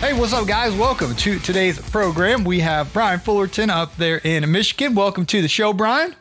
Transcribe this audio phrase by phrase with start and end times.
[0.00, 0.74] Hey, what's up, guys?
[0.74, 2.42] Welcome to today's program.
[2.42, 4.94] We have Brian Fullerton up there in Michigan.
[4.94, 6.16] Welcome to the show, Brian.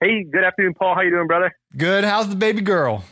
[0.00, 0.96] Hey, good afternoon, Paul.
[0.96, 1.54] How you doing, brother?
[1.76, 2.02] Good.
[2.02, 3.04] How's the baby girl?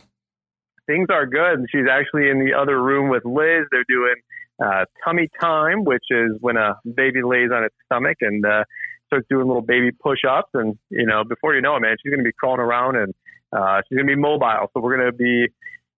[0.87, 1.65] Things are good.
[1.71, 3.63] She's actually in the other room with Liz.
[3.71, 4.15] They're doing
[4.61, 8.65] uh, tummy time, which is when a baby lays on its stomach and uh,
[9.07, 10.49] starts doing little baby push-ups.
[10.53, 13.13] And you know, before you know it, man, she's going to be crawling around and
[13.53, 14.69] uh, she's going to be mobile.
[14.73, 15.47] So we're going to be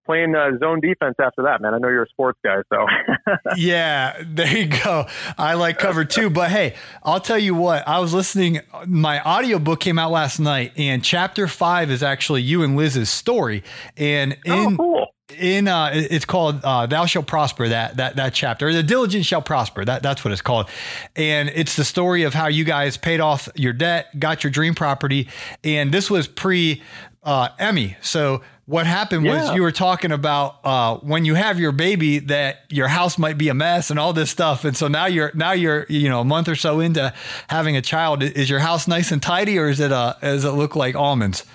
[0.08, 1.74] playing uh, zone defense after that, man.
[1.74, 2.86] I know you're a sports guy, so.
[3.56, 5.06] yeah, there you go.
[5.36, 6.30] I like cover too.
[6.30, 10.72] But hey, I'll tell you what, I was listening, my audiobook came out last night,
[10.76, 13.62] and chapter five is actually you and Liz's story.
[13.98, 15.06] And oh, in, oh, cool.
[15.38, 19.42] in uh, it's called uh, "Thou Shall Prosper." That that that chapter, the diligent shall
[19.42, 19.84] prosper.
[19.84, 20.70] That that's what it's called,
[21.16, 24.74] and it's the story of how you guys paid off your debt, got your dream
[24.74, 25.28] property,
[25.62, 26.82] and this was pre
[27.22, 27.96] uh, Emmy.
[28.00, 29.46] So what happened yeah.
[29.46, 33.38] was you were talking about uh, when you have your baby that your house might
[33.38, 36.20] be a mess and all this stuff, and so now you're now you're you know
[36.20, 37.10] a month or so into
[37.48, 38.22] having a child.
[38.22, 41.46] Is your house nice and tidy, or is it uh does it look like almonds?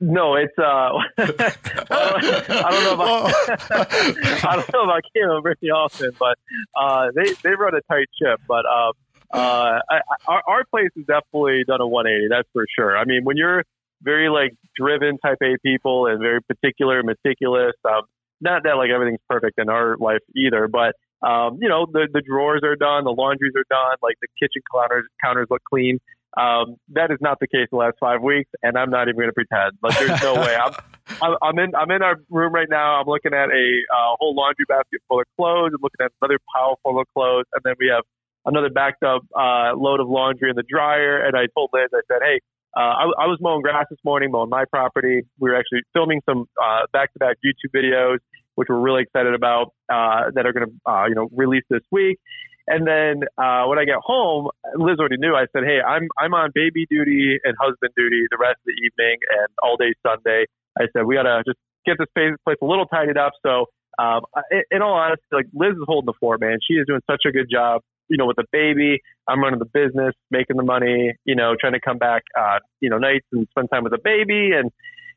[0.00, 0.62] No, it's uh,
[1.18, 3.34] I don't know about
[4.44, 6.38] I don't know about Caleb very often, but
[6.80, 8.40] uh, they they run a tight ship.
[8.46, 8.92] But uh,
[9.32, 12.28] uh, I, our, our place has definitely done a 180.
[12.28, 12.96] That's for sure.
[12.96, 13.64] I mean, when you're
[14.04, 17.72] very like driven type A people and very particular, meticulous.
[17.84, 18.02] Um,
[18.40, 20.94] not that like everything's perfect in our life either, but
[21.26, 24.62] um, you know the the drawers are done, the laundries are done, like the kitchen
[24.72, 25.98] counters counters look clean.
[26.36, 29.28] Um, that is not the case the last five weeks, and I'm not even going
[29.28, 29.78] to pretend.
[29.82, 30.56] Like there's no way.
[31.22, 33.00] I'm, I'm in I'm in our room right now.
[33.00, 35.70] I'm looking at a uh, whole laundry basket full of clothes.
[35.74, 38.02] I'm looking at another pile full of clothes, and then we have
[38.44, 41.24] another backed up uh, load of laundry in the dryer.
[41.24, 42.40] And I told Liz, I said, hey
[42.76, 45.22] uh, I, I, was mowing grass this morning, mowing my property.
[45.38, 48.18] We were actually filming some uh, back-to-back YouTube videos,
[48.56, 51.82] which we're really excited about, uh, that are going to, uh, you know, release this
[51.92, 52.18] week.
[52.66, 55.34] And then uh, when I get home, Liz already knew.
[55.34, 58.80] I said, "Hey, I'm I'm on baby duty and husband duty the rest of the
[58.80, 60.46] evening and all day Sunday."
[60.80, 63.66] I said, "We gotta just get this place, place a little tidied up." So,
[63.98, 64.22] um,
[64.70, 66.56] in all honesty, like Liz is holding the fort, man.
[66.66, 69.00] She is doing such a good job you know, with a baby.
[69.28, 72.90] I'm running the business, making the money, you know, trying to come back, uh, you
[72.90, 74.70] know, nights and spend time with a baby and,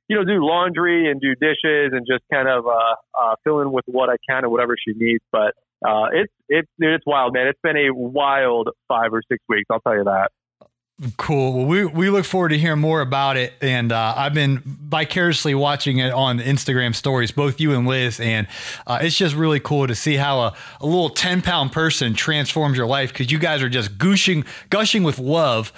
[0.08, 3.72] you know, do laundry and do dishes and just kind of, uh, uh, fill in
[3.72, 5.24] with what I can and whatever she needs.
[5.32, 5.54] But,
[5.86, 7.48] uh, it's, it's, it's wild, man.
[7.48, 9.66] It's been a wild five or six weeks.
[9.70, 10.32] I'll tell you that.
[11.18, 11.54] Cool.
[11.54, 13.54] Well, we, we look forward to hearing more about it.
[13.62, 18.20] And uh, I've been vicariously watching it on Instagram stories, both you and Liz.
[18.20, 18.48] And
[18.88, 22.78] uh, it's just really cool to see how a, a little 10 pound person transforms
[22.78, 25.72] your life because you guys are just gushing, gushing with love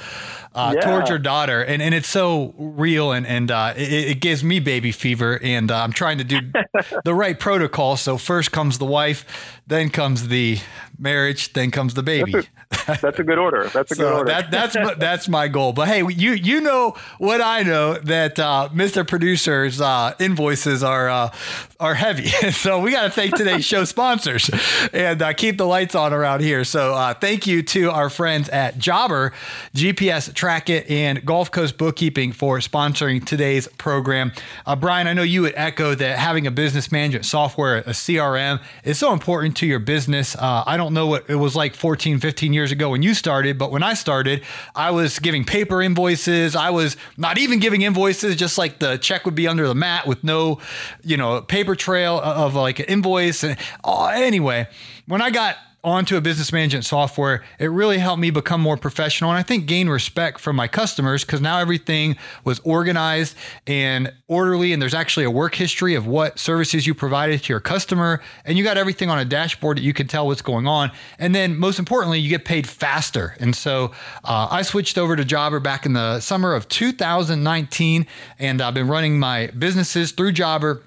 [0.56, 0.82] uh, yeah.
[0.82, 4.60] towards your daughter, and, and it's so real, and and uh, it, it, gives me
[4.60, 6.40] baby fever, and uh, I'm trying to do
[7.06, 7.98] the right protocol.
[7.98, 10.60] So first comes the wife, then comes the
[10.98, 12.34] marriage, then comes the baby.
[12.34, 12.48] That's
[12.88, 13.68] a, that's a good order.
[13.68, 14.32] That's a so good order.
[14.32, 15.74] That, that's that's my goal.
[15.74, 19.08] But hey, you you know what I know that uh, Mr.
[19.08, 21.32] Producer's uh, invoices are uh,
[21.80, 24.50] are heavy, so we got to thank today's show sponsors
[24.94, 26.64] and keep the lights on around here.
[26.64, 29.34] So thank you to our friends at Jobber
[29.74, 34.32] GPS And Gulf Coast Bookkeeping for sponsoring today's program.
[34.66, 38.60] Uh, Brian, I know you would echo that having a business management software, a CRM,
[38.84, 40.36] is so important to your business.
[40.36, 43.60] Uh, I don't know what it was like 14, 15 years ago when you started,
[43.60, 44.44] but when I started,
[44.74, 46.56] I was giving paper invoices.
[46.56, 50.08] I was not even giving invoices, just like the check would be under the mat
[50.08, 50.62] with no,
[51.04, 53.44] you know, paper trail of like an invoice.
[53.44, 54.68] And uh, anyway,
[55.06, 59.30] when I got onto a business management software, it really helped me become more professional
[59.30, 63.36] and I think gain respect from my customers because now everything was organized
[63.66, 64.74] and orderly.
[64.74, 68.22] And there's actually a work history of what services you provided to your customer.
[68.44, 70.92] And you got everything on a dashboard that you can tell what's going on.
[71.18, 73.36] And then most importantly, you get paid faster.
[73.40, 73.92] And so
[74.24, 78.06] uh, I switched over to Jobber back in the summer of 2019
[78.38, 80.84] and I've been running my businesses through Jobber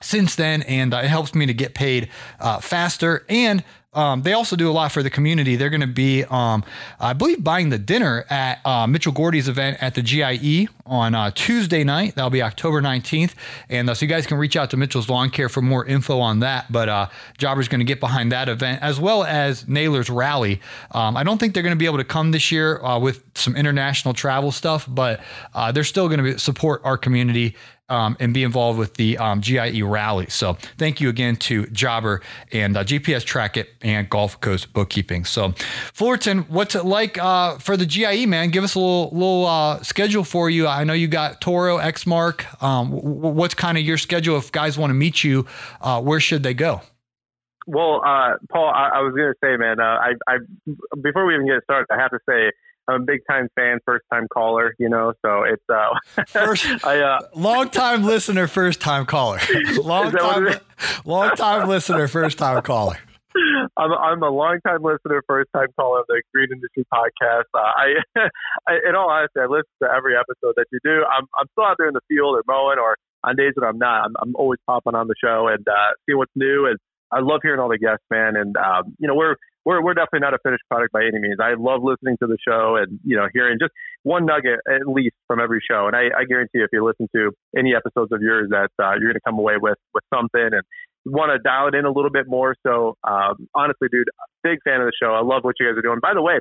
[0.00, 2.08] since then, and uh, it helps me to get paid
[2.40, 3.64] uh, faster and
[3.94, 5.56] um, they also do a lot for the community.
[5.56, 6.62] They're going to be, um,
[7.00, 11.30] I believe, buying the dinner at uh, Mitchell Gordy's event at the GIE on uh,
[11.34, 12.14] Tuesday night.
[12.14, 13.32] That'll be October 19th.
[13.70, 16.20] And uh, so you guys can reach out to Mitchell's Lawn Care for more info
[16.20, 16.70] on that.
[16.70, 17.08] But uh,
[17.38, 20.60] Jobber's going to get behind that event as well as Naylor's Rally.
[20.90, 23.24] Um, I don't think they're going to be able to come this year uh, with
[23.34, 25.20] some international travel stuff, but
[25.54, 27.56] uh, they're still going to support our community
[27.88, 30.26] um, and be involved with the um, GIE rally.
[30.28, 35.24] So thank you again to Jobber and uh, GPS Track It and Gulf Coast Bookkeeping.
[35.24, 35.52] So
[35.92, 38.50] Fullerton, what's it like uh, for the GIE, man?
[38.50, 40.66] Give us a little little uh, schedule for you.
[40.66, 42.62] I know you got Toro, Exmark.
[42.62, 45.46] Um, what's kind of your schedule if guys want to meet you?
[45.80, 46.82] Uh, where should they go?
[47.66, 50.38] Well, uh, Paul, I, I was going to say, man, uh, I, I
[51.02, 52.50] before we even get started, I have to say
[52.88, 57.00] I'm a big time fan, first time caller, you know, so it's uh first I
[57.00, 59.38] uh long time listener, first time caller.
[59.82, 60.60] Long time
[61.04, 62.98] long time listener, first time caller.
[63.76, 67.44] I'm, I'm a long time listener, first time caller of the Green Industry Podcast.
[67.54, 67.86] Uh, I,
[68.68, 71.04] I, in all honesty, I listen to every episode that you do.
[71.04, 73.78] I'm, I'm still out there in the field or mowing, or on days that I'm
[73.78, 74.06] not.
[74.06, 76.66] I'm, I'm always popping on the show and uh, seeing what's new.
[76.66, 76.78] And
[77.12, 78.36] I love hearing all the guests, man.
[78.36, 79.36] And um, you know, we're
[79.68, 81.36] we're we're definitely not a finished product by any means.
[81.38, 83.72] I love listening to the show and you know hearing just
[84.02, 85.86] one nugget at least from every show.
[85.86, 89.12] And I, I guarantee if you listen to any episodes of yours, that uh, you're
[89.12, 90.62] going to come away with with something and
[91.04, 92.54] want to dial it in a little bit more.
[92.66, 94.08] So um, honestly, dude,
[94.42, 95.12] big fan of the show.
[95.12, 95.98] I love what you guys are doing.
[96.00, 96.40] By the way,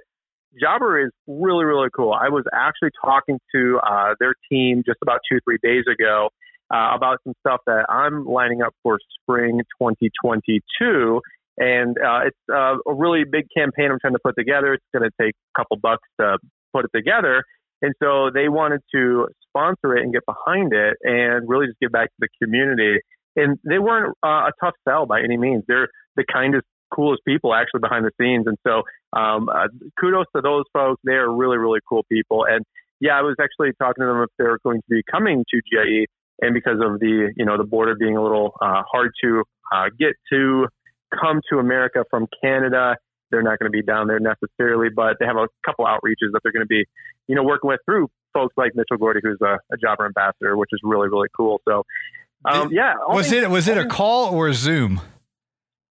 [0.61, 2.13] Jobber is really really cool.
[2.13, 6.29] I was actually talking to uh, their team just about two three days ago.
[6.69, 11.21] Uh, about some stuff that I'm lining up for spring 2022
[11.57, 14.73] and uh, it's uh, a really big campaign I'm trying to put together.
[14.73, 16.37] It's going to take a couple bucks to
[16.73, 17.43] put it together.
[17.81, 21.91] And so they wanted to sponsor it and get behind it and really just give
[21.91, 22.99] back to the community.
[23.35, 25.63] And they weren't uh, a tough sell by any means.
[25.67, 28.45] They're the kindest, coolest people actually behind the scenes.
[28.47, 28.81] And so
[29.17, 29.67] um, uh,
[29.99, 31.01] kudos to those folks.
[31.03, 32.45] They are really, really cool people.
[32.49, 32.65] And
[32.99, 36.07] yeah, I was actually talking to them if they're going to be coming to GIE.
[36.41, 39.43] And because of the, you know, the border being a little uh, hard to
[39.73, 40.67] uh, get to,
[41.13, 42.95] come to America from Canada.
[43.29, 46.39] They're not going to be down there necessarily, but they have a couple outreaches that
[46.43, 46.85] they're going to be,
[47.27, 50.69] you know, working with through folks like Mitchell Gordy, who's a, a jobber ambassador, which
[50.71, 51.59] is really, really cool.
[51.67, 51.83] So,
[52.45, 52.93] um, yeah.
[53.07, 55.01] Was it was it a call or a Zoom?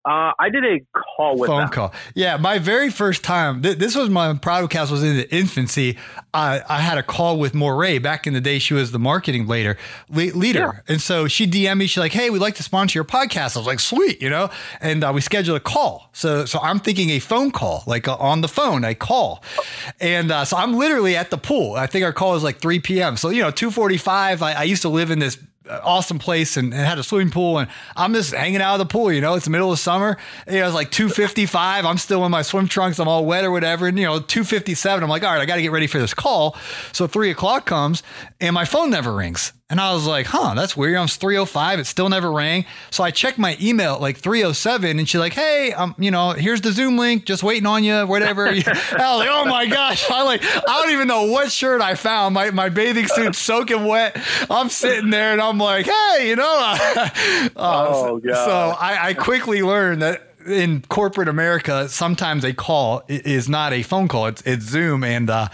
[0.06, 0.78] Uh, I did a
[1.16, 1.68] call with phone them.
[1.70, 1.92] call.
[2.14, 3.60] Yeah, my very first time.
[3.60, 5.98] Th- this was my Prodcast was in the infancy.
[6.32, 8.60] I, I had a call with Moray back in the day.
[8.60, 9.76] She was the marketing leader,
[10.08, 10.92] le- leader, yeah.
[10.94, 11.88] and so she DM'd me.
[11.88, 14.48] She's like, "Hey, we'd like to sponsor your podcast." I was like, "Sweet," you know.
[14.80, 16.08] And uh, we scheduled a call.
[16.12, 19.42] So so I'm thinking a phone call, like uh, on the phone, I call,
[19.98, 21.74] and uh, so I'm literally at the pool.
[21.74, 23.16] I think our call is like 3 p.m.
[23.16, 24.40] So you know, 2:45.
[24.40, 25.36] I, I used to live in this
[25.68, 29.12] awesome place and, had a swimming pool and I'm just hanging out of the pool,
[29.12, 30.16] you know, it's the middle of summer.
[30.46, 31.84] You know, it's like 255.
[31.84, 32.98] I'm still in my swim trunks.
[32.98, 33.86] I'm all wet or whatever.
[33.86, 36.14] And, you know, 257, I'm like, all right, I got to get ready for this
[36.14, 36.56] call.
[36.92, 38.02] So three o'clock comes
[38.40, 39.52] and my phone never rings.
[39.68, 40.96] And I was like, huh, that's weird.
[40.96, 41.80] I'm 305.
[41.80, 42.66] It still never rang.
[42.92, 46.30] So I checked my email at like 307 and she's like, hey, um, you know,
[46.30, 48.46] here's the Zoom link, just waiting on you, whatever.
[48.46, 50.08] I was like, oh my gosh.
[50.08, 52.34] I like, I don't even know what shirt I found.
[52.34, 54.16] My, my bathing suit soaking wet.
[54.48, 56.44] I'm sitting there and I'm like, hey, you know,
[56.96, 57.08] uh,
[57.56, 58.44] oh, God.
[58.44, 63.82] so I, I quickly learned that in corporate America, sometimes a call is not a
[63.82, 65.48] phone call; it's it's Zoom, and uh,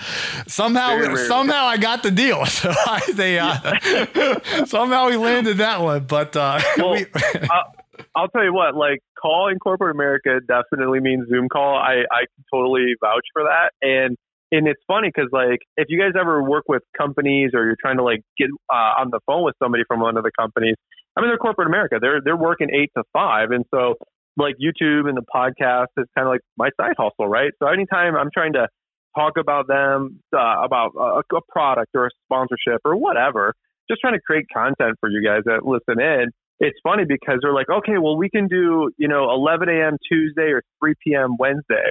[0.46, 2.44] somehow somehow I got the deal.
[2.52, 6.04] So I, they uh, somehow we landed that one.
[6.04, 7.06] But uh, well, we,
[7.50, 7.74] I'll,
[8.14, 11.76] I'll tell you what, like call in corporate America definitely means Zoom call.
[11.76, 14.16] I I totally vouch for that, and
[14.52, 17.96] and it's funny because like if you guys ever work with companies or you're trying
[17.96, 20.76] to like get uh, on the phone with somebody from one of the companies
[21.16, 23.94] i mean they're corporate america they're they're working eight to five and so
[24.36, 27.52] like YouTube and the podcast is kind of like my side hustle, right?
[27.62, 28.68] So anytime I'm trying to
[29.16, 33.54] talk about them, uh, about a, a product or a sponsorship or whatever,
[33.90, 36.30] just trying to create content for you guys that listen in.
[36.60, 39.96] It's funny because they're like, okay, well, we can do, you know, 11 a.m.
[40.08, 41.36] Tuesday or 3 p.m.
[41.38, 41.90] Wednesday.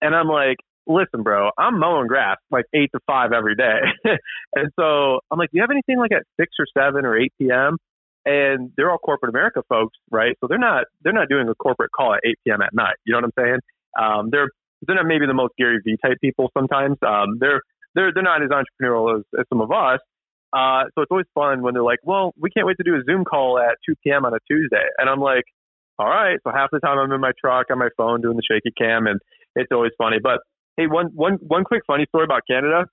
[0.00, 3.80] And I'm like, listen, bro, I'm mowing grass like 8 to 5 every day.
[4.54, 7.32] and so I'm like, do you have anything like at 6 or 7 or 8
[7.38, 7.76] p.m.?
[8.24, 10.36] And they're all corporate America folks, right?
[10.40, 12.62] So they're not they're not doing a corporate call at 8 p.m.
[12.62, 12.96] at night.
[13.04, 13.58] You know what I'm saying?
[13.98, 14.50] Um, they're
[14.86, 16.98] they're not maybe the most Gary Vee type people sometimes.
[17.06, 17.62] Um, they're
[17.94, 20.00] they're they're not as entrepreneurial as, as some of us.
[20.52, 23.02] Uh, so it's always fun when they're like, well, we can't wait to do a
[23.08, 24.24] Zoom call at 2 p.m.
[24.24, 25.44] on a Tuesday, and I'm like,
[26.00, 26.38] all right.
[26.44, 29.06] So half the time I'm in my truck on my phone doing the shaky cam,
[29.06, 29.20] and
[29.54, 30.16] it's always funny.
[30.22, 30.40] But
[30.76, 32.86] hey, one one one quick funny story about Canada.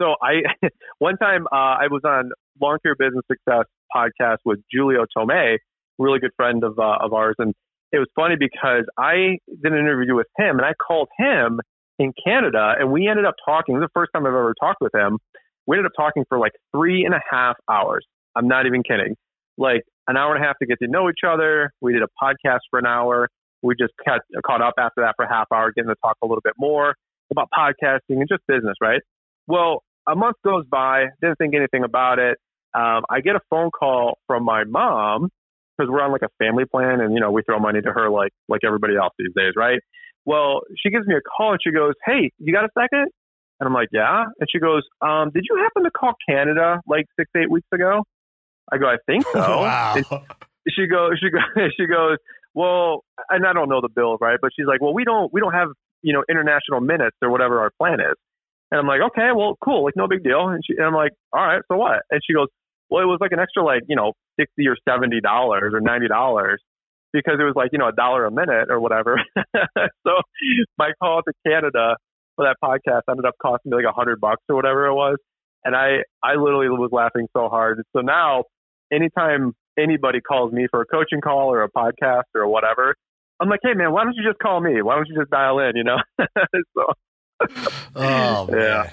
[0.00, 0.42] So I
[0.98, 5.58] one time uh, I was on Lawn Care Business Success podcast with Julio Tomei,
[5.98, 7.54] really good friend of uh, of ours, and
[7.92, 11.60] it was funny because I did an interview with him and I called him
[11.98, 13.78] in Canada and we ended up talking.
[13.78, 15.18] The first time I've ever talked with him.
[15.66, 18.04] We ended up talking for like three and a half hours.
[18.34, 19.14] I'm not even kidding.
[19.58, 21.70] Like an hour and a half to get to know each other.
[21.80, 23.28] We did a podcast for an hour.
[23.62, 26.26] We just got caught up after that for a half hour, getting to talk a
[26.26, 26.94] little bit more
[27.30, 29.00] about podcasting and just business, right?
[29.46, 32.38] Well, a month goes by, didn't think anything about it.
[32.74, 35.28] Um, I get a phone call from my mom
[35.76, 38.10] because we're on like a family plan, and you know we throw money to her
[38.10, 39.80] like like everybody else these days, right?
[40.24, 43.08] Well, she gives me a call and she goes, "Hey, you got a second?
[43.60, 47.06] And I'm like, "Yeah." And she goes, um, "Did you happen to call Canada like
[47.18, 48.04] six eight weeks ago?"
[48.70, 49.94] I go, "I think so." wow.
[49.96, 50.06] And
[50.70, 52.18] she goes, she goes, she goes.
[52.54, 54.38] Well, and I don't know the bill, right?
[54.40, 55.68] But she's like, "Well, we don't we don't have
[56.02, 58.16] you know international minutes or whatever our plan is."
[58.70, 61.12] And I'm like, "Okay, well, cool, like no big deal." And she and I'm like,
[61.32, 62.48] "All right, so what?" And she goes,
[62.92, 66.08] "Well, it was like an extra like you know sixty or seventy dollars or ninety
[66.08, 66.60] dollars."
[67.12, 69.20] because it was like you know a dollar a minute or whatever.
[69.76, 70.12] so
[70.78, 71.96] my call to Canada
[72.36, 75.18] for that podcast ended up costing me like a hundred bucks or whatever it was,
[75.64, 77.82] and I I literally was laughing so hard.
[77.94, 78.44] So now
[78.92, 82.94] anytime anybody calls me for a coaching call or a podcast or whatever,
[83.40, 84.82] I'm like, hey man, why don't you just call me?
[84.82, 85.76] Why don't you just dial in?
[85.76, 85.98] You know?
[86.76, 86.92] so
[87.94, 88.58] oh man.
[88.58, 88.90] Yeah.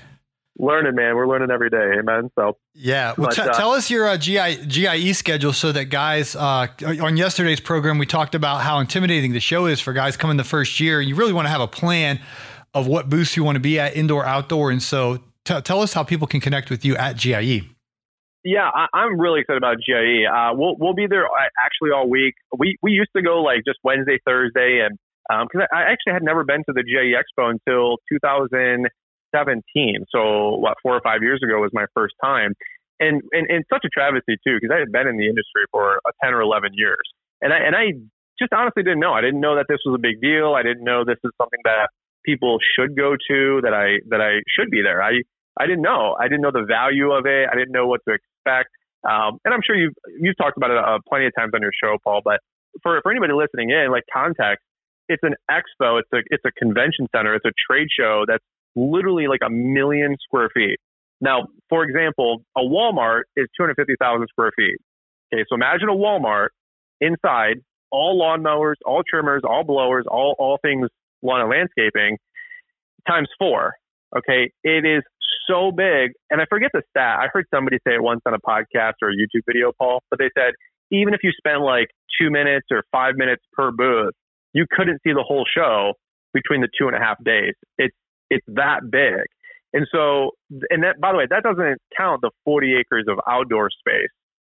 [0.59, 1.15] Learning, man.
[1.15, 1.93] We're learning every day.
[1.97, 2.29] Amen.
[2.37, 3.13] So Yeah.
[3.17, 6.67] Well, t- uh, tell us your uh, GI, GIE schedule so that guys, uh,
[7.01, 10.43] on yesterday's program, we talked about how intimidating the show is for guys coming the
[10.43, 11.01] first year.
[11.01, 12.19] You really want to have a plan
[12.73, 14.69] of what booths you want to be at, indoor, outdoor.
[14.69, 17.15] And so t- tell us how people can connect with you at.
[17.15, 17.67] GIE.
[18.43, 20.25] Yeah, I, I'm really excited about GIE.
[20.25, 22.35] Uh, we'll we'll be there uh, actually all week.
[22.57, 24.97] We we used to go like just Wednesday, Thursday, and
[25.47, 27.97] because I, I actually had never been to the GIE Expo until
[29.33, 30.05] 2017.
[30.11, 32.53] So what four or five years ago was my first time,
[32.99, 35.99] and and, and such a travesty too because I had been in the industry for
[36.05, 37.05] uh, 10 or 11 years,
[37.41, 37.93] and I and I
[38.39, 39.13] just honestly didn't know.
[39.13, 40.53] I didn't know that this was a big deal.
[40.53, 41.89] I didn't know this is something that
[42.25, 43.61] people should go to.
[43.63, 45.03] That I that I should be there.
[45.03, 45.21] I
[45.59, 46.15] I didn't know.
[46.19, 47.49] I didn't know the value of it.
[47.51, 48.69] I didn't know what to expect.
[49.03, 51.75] Um, and I'm sure you've you've talked about it uh, plenty of times on your
[51.75, 52.21] show, Paul.
[52.23, 52.39] But
[52.83, 54.63] for for anybody listening in, like context,
[55.07, 55.99] it's an expo.
[55.99, 57.35] It's a it's a convention center.
[57.35, 58.43] It's a trade show that's
[58.75, 60.77] literally like a million square feet.
[61.21, 64.77] Now, for example, a Walmart is 250,000 square feet.
[65.33, 66.49] Okay, so imagine a Walmart
[67.01, 67.61] inside,
[67.91, 70.87] all lawnmowers, all trimmers, all blowers, all all things
[71.21, 72.17] lawn and landscaping,
[73.07, 73.73] times four.
[74.17, 75.03] Okay, it is
[75.47, 77.19] so big, and I forget the stat.
[77.19, 80.19] I heard somebody say it once on a podcast or a YouTube video, Paul, but
[80.19, 80.53] they said
[80.91, 81.87] even if you spent like
[82.19, 84.13] two minutes or five minutes per booth,
[84.53, 85.93] you couldn't see the whole show
[86.33, 87.53] between the two and a half days.
[87.77, 87.95] It's
[88.29, 89.25] it's that big,
[89.73, 90.31] and so
[90.69, 94.09] and that by the way, that doesn't count the 40 acres of outdoor space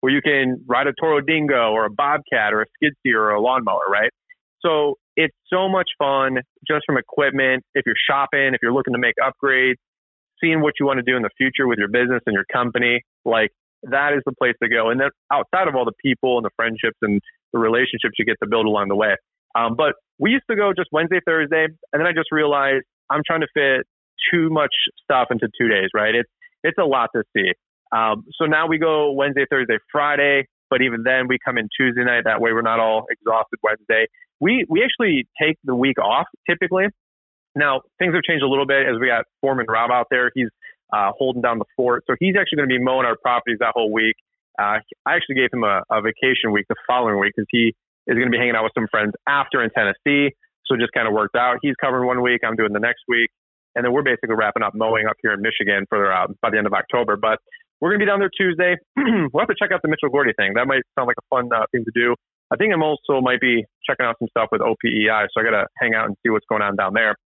[0.05, 3.31] where you can ride a Toro Dingo or a Bobcat or a skid steer or
[3.31, 4.11] a lawnmower, right?
[4.61, 7.65] So it's so much fun just from equipment.
[7.75, 9.77] If you're shopping, if you're looking to make upgrades,
[10.43, 13.01] seeing what you want to do in the future with your business and your company,
[13.25, 13.49] like
[13.85, 14.91] that is the place to go.
[14.91, 17.21] And then outside of all the people and the friendships and
[17.55, 19.17] the relationships you get to build along the way.
[19.55, 23.23] Um, but we used to go just Wednesday, Thursday, and then I just realized I'm
[23.27, 23.87] trying to fit
[24.33, 26.15] too much stuff into two days, right?
[26.15, 26.31] It's
[26.63, 27.53] it's a lot to see.
[27.93, 32.05] Um, so now we go Wednesday, Thursday, Friday, but even then we come in Tuesday
[32.05, 32.25] night.
[32.25, 34.07] That way we're not all exhausted Wednesday.
[34.41, 36.87] We we actually take the week off typically.
[37.55, 40.31] Now things have changed a little bit as we got Foreman Rob out there.
[40.35, 40.49] He's
[40.93, 43.73] uh, holding down the fort, so he's actually going to be mowing our properties that
[43.75, 44.17] whole week.
[44.59, 47.75] Uh, I actually gave him a, a vacation week the following week because he
[48.07, 50.35] is going to be hanging out with some friends after in Tennessee.
[50.67, 51.59] So it just kind of worked out.
[51.63, 53.31] He's covering one week, I'm doing the next week,
[53.75, 56.59] and then we're basically wrapping up mowing up here in Michigan for uh, by the
[56.59, 57.17] end of October.
[57.17, 57.39] But
[57.81, 58.77] we're going to be down there Tuesday.
[58.97, 60.55] we'll have to check out the Mitchell Gordy thing.
[60.55, 62.15] That might sound like a fun uh, thing to do.
[62.51, 65.57] I think I'm also might be checking out some stuff with OPEI, so I got
[65.57, 67.17] to hang out and see what's going on down there.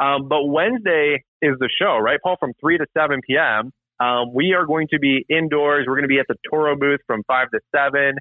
[0.00, 2.36] Um, but Wednesday is the show, right, Paul?
[2.38, 3.72] From 3 to 7 p.m.
[4.00, 5.86] Um, we are going to be indoors.
[5.88, 8.14] We're going to be at the Toro booth from 5 to 7,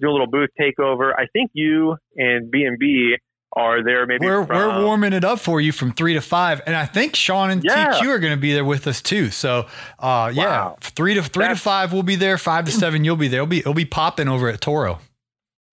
[0.00, 1.12] do a little booth takeover.
[1.12, 3.16] I think you and B&B
[3.52, 4.26] are there maybe.
[4.26, 6.60] We're, from, we're warming it up for you from three to five.
[6.66, 7.92] And I think Sean and Yeah.
[8.00, 9.30] TQ are going to be there with us too.
[9.30, 9.66] So,
[9.98, 10.76] uh, yeah, Wow.
[10.80, 12.36] three to three to five, we'll be there.
[12.38, 13.38] Five to seven, you'll be there.
[13.40, 14.98] It'll be, it'll be popping over at Toro.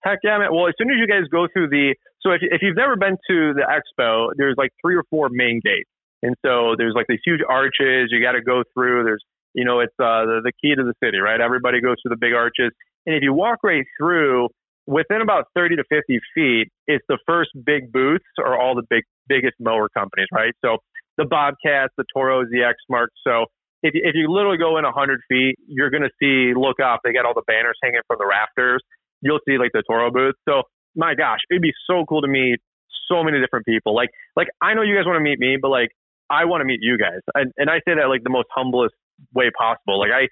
[0.03, 0.49] Heck yeah, man.
[0.53, 3.17] Well, as soon as you guys go through the, so if, if you've never been
[3.29, 5.89] to the expo, there's like three or four main gates.
[6.23, 9.03] And so there's like these huge arches you got to go through.
[9.05, 9.23] There's,
[9.53, 11.41] you know, it's uh, the, the key to the city, right?
[11.41, 12.71] Everybody goes through the big arches.
[13.07, 14.49] And if you walk right through,
[14.91, 19.03] within about 30 to 50 feet, it's the first big booths or all the big,
[19.27, 20.53] biggest mower companies, right?
[20.63, 20.77] So
[21.17, 23.15] the Bobcats, the Toros, the X Marks.
[23.25, 23.45] So
[23.81, 26.99] if you, if you literally go in 100 feet, you're going to see, look up,
[27.03, 28.83] they got all the banners hanging from the rafters
[29.21, 30.35] you'll see like the Toro booth.
[30.47, 30.63] So
[30.95, 32.59] my gosh, it'd be so cool to meet
[33.07, 33.95] so many different people.
[33.95, 35.89] Like, like I know you guys want to meet me, but like
[36.29, 38.95] I want to meet you guys, and, and I say that like the most humblest
[39.33, 39.99] way possible.
[39.99, 40.27] Like I,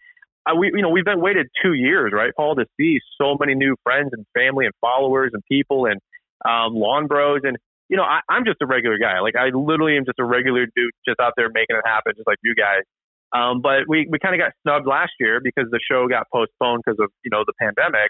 [0.45, 3.55] I, we, you know, we've been waited two years, right, Paul, to see so many
[3.55, 5.99] new friends and family and followers and people and
[6.47, 7.41] um, lawn bros.
[7.43, 7.57] And,
[7.89, 9.19] you know, I, I'm just a regular guy.
[9.19, 12.27] Like I literally am just a regular dude just out there making it happen, just
[12.27, 12.83] like you guys.
[13.31, 16.81] Um, but we, we kind of got snubbed last year because the show got postponed
[16.85, 18.09] because of, you know, the pandemic.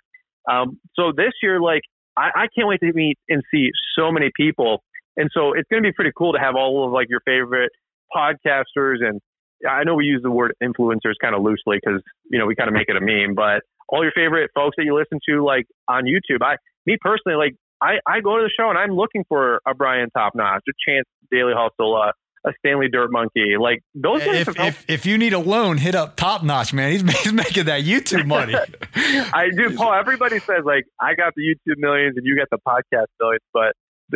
[0.50, 1.82] Um, so this year, like,
[2.16, 4.82] I, I can't wait to meet and see so many people.
[5.18, 7.72] And so it's going to be pretty cool to have all of like your favorite
[8.16, 9.20] podcasters and
[9.68, 12.68] I know we use the word influencers kind of loosely because you know we kind
[12.70, 15.66] of make it a meme, but all your favorite folks that you listen to like
[15.88, 16.42] on YouTube.
[16.42, 19.74] I, me personally, like I, I go to the show and I'm looking for a
[19.74, 22.12] Brian Top Notch, a Chance Daily Hustle, uh,
[22.46, 23.56] a Stanley Dirt Monkey.
[23.60, 24.48] Like those guys.
[24.48, 26.92] If, if, if, you need a loan, hit up Top Notch, man.
[26.92, 28.56] He's, he's making that YouTube money.
[28.96, 29.94] I do, Paul.
[29.94, 33.74] Everybody says like I got the YouTube millions and you got the podcast millions, but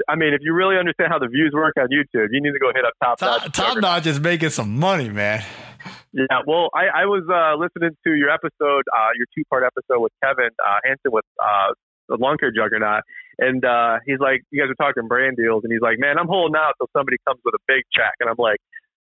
[0.08, 2.60] I mean, if you really understand how the views work on YouTube, you need to
[2.60, 3.44] go hit up Top Notch.
[3.44, 5.44] Top, Top Notch is making some money, man.
[6.14, 10.00] Yeah, well, I, I was uh, listening to your episode, uh, your two part episode
[10.00, 11.74] with Kevin uh, Hanson with uh,
[12.08, 13.04] the lawn care juggernaut,
[13.40, 16.28] and uh, he's like, you guys are talking brand deals, and he's like, man, I'm
[16.28, 18.58] holding out till somebody comes with a big check, and I'm like,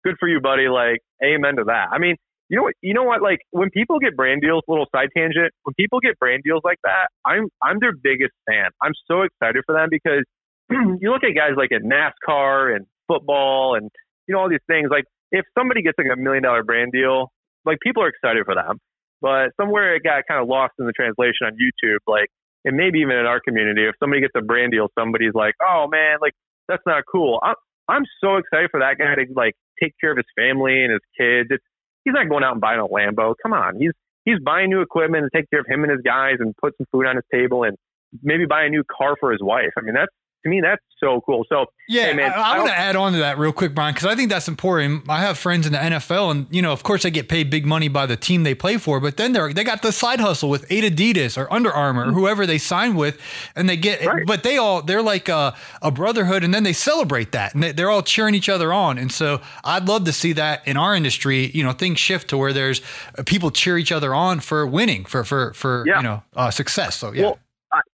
[0.03, 0.69] good for you, buddy.
[0.69, 1.93] Like, amen to that.
[1.93, 2.17] I mean,
[2.49, 2.75] you know what?
[2.83, 3.23] You know what?
[3.23, 5.53] Like when people get brand deals, little side tangent.
[5.63, 8.69] When people get brand deals like that, I'm I'm their biggest fan.
[8.83, 10.25] I'm so excited for them because
[11.01, 13.91] you look at guys like in NASCAR and football and
[14.27, 14.89] you know all these things.
[14.91, 17.31] Like if somebody gets like a million dollar brand deal,
[17.65, 18.79] like people are excited for them.
[19.21, 22.29] But somewhere it got kind of lost in the translation on YouTube, like
[22.65, 25.87] and maybe even in our community, if somebody gets a brand deal, somebody's like, "Oh
[25.91, 26.33] man, like
[26.69, 27.55] that's not cool." I'm
[27.89, 31.05] I'm so excited for that guy to like take care of his family and his
[31.19, 31.49] kids.
[31.51, 31.65] It's,
[32.05, 33.35] he's not going out and buying a Lambo.
[33.43, 33.93] Come on, he's
[34.25, 36.87] he's buying new equipment and take care of him and his guys and put some
[36.91, 37.77] food on his table and
[38.23, 39.73] maybe buy a new car for his wife.
[39.77, 40.13] I mean, that's
[40.45, 41.45] to me, that's so cool.
[41.49, 43.95] So yeah, hey, man, I, I want to add on to that real quick, Brian,
[43.95, 45.09] because I think that's important.
[45.09, 47.67] I have friends in the NFL, and you know, of course, they get paid big
[47.67, 50.49] money by the team they play for, but then they're they got the side hustle
[50.51, 52.15] with eight Adidas or Under Armour or mm-hmm.
[52.15, 53.19] whoever they sign with,
[53.57, 54.05] and they get.
[54.05, 54.25] Right.
[54.27, 57.73] But they all they're like a, a, brotherhood, and then they celebrate that, and they,
[57.73, 58.99] they're all cheering each other on.
[58.99, 61.51] And so I'd love to see that in our industry.
[61.55, 62.83] You know, things shift to where there's
[63.19, 65.99] uh, people cheer each other on for winning, for for for yeah.
[65.99, 66.97] you know uh, success.
[66.97, 67.23] So yeah.
[67.23, 67.39] Well,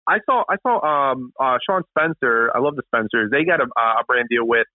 [0.07, 2.51] I saw I saw um, uh, Sean Spencer.
[2.55, 3.31] I love the Spencers.
[3.31, 4.67] They got a, a brand deal with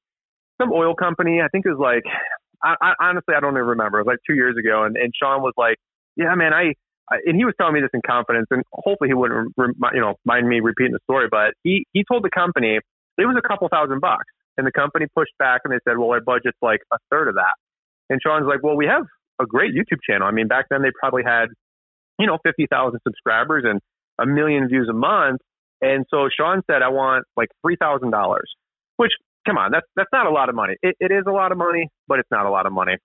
[0.60, 1.40] some oil company.
[1.40, 2.04] I think it was like
[2.62, 4.00] I, I honestly I don't even remember.
[4.00, 5.76] It was like two years ago, and, and Sean was like,
[6.16, 6.74] "Yeah, man, I,
[7.10, 10.14] I." And he was telling me this in confidence, and hopefully he wouldn't, you know,
[10.24, 11.28] mind me repeating the story.
[11.30, 12.78] But he he told the company
[13.18, 16.10] it was a couple thousand bucks, and the company pushed back, and they said, "Well,
[16.10, 17.54] our budget's like a third of that."
[18.10, 19.04] And Sean's like, "Well, we have
[19.40, 20.26] a great YouTube channel.
[20.26, 21.46] I mean, back then they probably had,
[22.18, 23.80] you know, fifty thousand subscribers, and
[24.20, 25.40] a million views a month.
[25.80, 28.12] And so Sean said, I want like $3,000,
[28.96, 29.12] which,
[29.46, 30.74] come on, that's, that's not a lot of money.
[30.82, 32.96] It, it is a lot of money, but it's not a lot of money.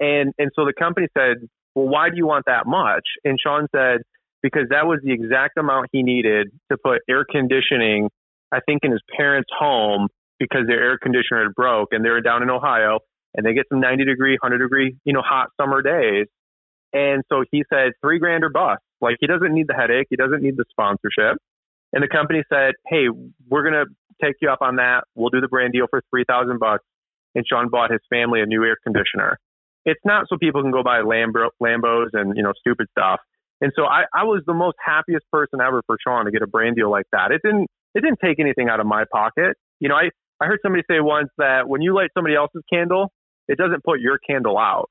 [0.00, 3.04] And, and so the company said, well, why do you want that much?
[3.24, 4.02] And Sean said,
[4.42, 8.10] because that was the exact amount he needed to put air conditioning,
[8.50, 10.08] I think, in his parents' home
[10.38, 12.98] because their air conditioner had broke and they were down in Ohio
[13.34, 16.26] and they get some 90 degree, 100 degree, you know, hot summer days.
[16.92, 18.82] And so he said, three grand or bust.
[19.02, 20.06] Like he doesn't need the headache.
[20.08, 21.38] He doesn't need the sponsorship.
[21.92, 23.06] And the company said, Hey,
[23.48, 23.86] we're going to
[24.24, 25.04] take you up on that.
[25.14, 26.84] We'll do the brand deal for 3000 bucks.
[27.34, 29.38] And Sean bought his family a new air conditioner.
[29.84, 33.20] It's not so people can go buy Lambo, Lambos and, you know, stupid stuff.
[33.60, 36.46] And so I, I was the most happiest person ever for Sean to get a
[36.46, 37.32] brand deal like that.
[37.32, 39.56] It didn't, it didn't take anything out of my pocket.
[39.80, 40.10] You know, I,
[40.40, 43.12] I heard somebody say once that when you light somebody else's candle,
[43.48, 44.90] it doesn't put your candle out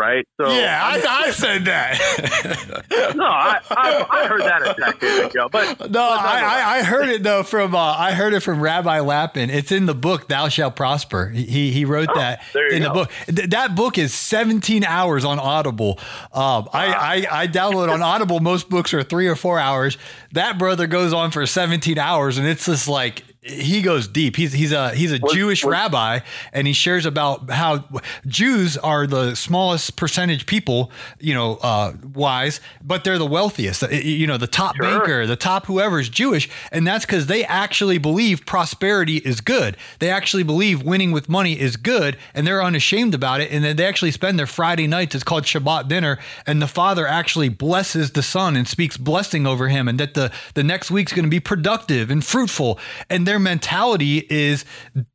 [0.00, 0.26] right?
[0.40, 3.12] So yeah, I, I said that.
[3.14, 7.10] no, I, I, I, heard that a decade ago, but no, but I, I, heard
[7.10, 9.50] it though from uh, I heard it from Rabbi Lapin.
[9.50, 12.88] It's in the book "Thou Shalt Prosper." He he wrote oh, that in go.
[12.88, 13.10] the book.
[13.26, 15.98] Th- that book is 17 hours on Audible.
[16.32, 16.70] Um, wow.
[16.72, 18.40] I, I I download on Audible.
[18.40, 19.98] Most books are three or four hours.
[20.32, 24.36] That brother goes on for 17 hours, and it's just like he goes deep.
[24.36, 26.20] He's he's a he's a what, Jewish what, rabbi,
[26.52, 27.84] and he shares about how
[28.26, 33.90] Jews are the smallest percentage people, you know, uh, wise, but they're the wealthiest.
[33.90, 34.84] You know, the top sure.
[34.84, 39.78] banker, the top whoever is Jewish, and that's because they actually believe prosperity is good.
[40.00, 43.50] They actually believe winning with money is good, and they're unashamed about it.
[43.50, 45.14] And then they actually spend their Friday nights.
[45.14, 49.68] It's called Shabbat dinner, and the father actually blesses the son and speaks blessing over
[49.68, 53.38] him, and that the the next week's going to be productive and fruitful, and their
[53.38, 54.64] mentality is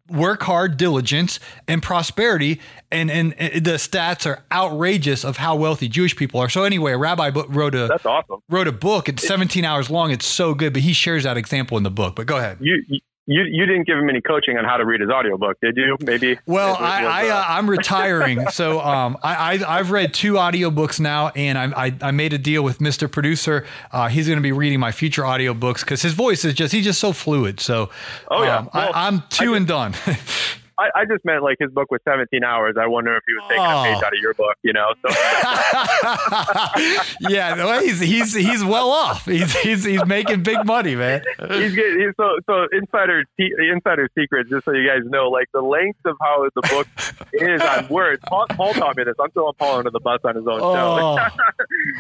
[0.10, 2.62] work hard, diligence, and prosperity.
[2.90, 6.48] And, and, and the stats are outrageous of how wealthy Jewish people are.
[6.48, 8.40] So anyway, a rabbi wrote a That's awesome.
[8.48, 9.10] wrote a book.
[9.10, 10.12] It's 17 hours long.
[10.12, 12.16] It's so good, but he shares that example in the book.
[12.16, 12.60] But go ahead.
[12.62, 12.82] You,
[13.28, 15.98] you you, didn't give him any coaching on how to read his audiobook, did you?
[16.02, 16.38] Maybe.
[16.46, 21.30] Well, I, I uh, I'm retiring, so um, I, I have read two audiobooks now,
[21.30, 23.12] and I, I, I made a deal with Mr.
[23.12, 23.66] Producer.
[23.92, 26.86] Uh, he's going to be reading my future audiobooks because his voice is just he's
[26.86, 27.60] just so fluid.
[27.60, 27.90] So,
[28.30, 29.96] oh yeah, um, well, I, am two and done.
[30.78, 32.76] I, I, just meant like his book was 17 hours.
[32.80, 33.82] I wonder if he was taking oh.
[33.82, 34.94] a page out of your book, you know?
[35.02, 35.10] So.
[37.30, 39.26] yeah, well, he's, he's, he's well off.
[39.26, 41.24] He's, he's, he's making big money, man.
[41.40, 45.62] He's getting, he's, so, so insider, insider secret, just so you guys know, like the
[45.62, 46.88] length of how the book
[47.34, 48.22] is on words.
[48.28, 49.16] Paul, Paul taught me this.
[49.22, 51.18] I'm throwing Paul under the bus on his own oh.
[51.18, 51.28] show.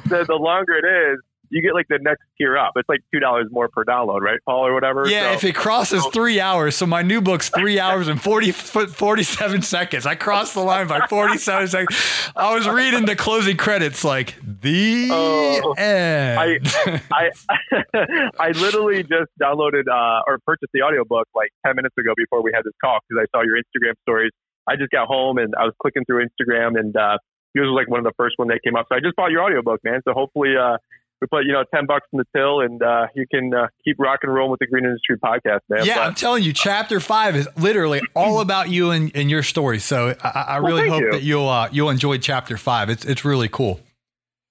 [0.10, 2.74] the, the longer it is, you get like the next tier up.
[2.76, 5.08] It's like two dollars more per download, right, Paul, or whatever.
[5.08, 8.22] Yeah, so, if it crosses so, three hours, so my new book's three hours and
[8.22, 10.06] 40, 47 seconds.
[10.06, 11.98] I crossed the line by forty seven seconds.
[12.36, 16.40] I was reading the closing credits like the uh, end.
[16.40, 17.32] I I
[18.40, 22.52] I literally just downloaded uh, or purchased the audiobook like ten minutes ago before we
[22.54, 24.32] had this call because I saw your Instagram stories.
[24.68, 27.18] I just got home and I was clicking through Instagram and uh,
[27.54, 28.88] yours was like one of the first one that came up.
[28.90, 30.02] So I just bought your audiobook, man.
[30.08, 30.78] So hopefully uh,
[31.22, 33.98] we put you know ten bucks in the till, and uh, you can uh, keep
[34.00, 35.86] rock and roll with the Green Industry Podcast, man.
[35.86, 39.44] Yeah, but, I'm telling you, Chapter Five is literally all about you and, and your
[39.44, 39.80] story.
[39.80, 41.12] So I, I well, really hope you.
[41.12, 42.90] that you'll uh, you'll enjoy Chapter Five.
[42.90, 43.80] It's it's really cool.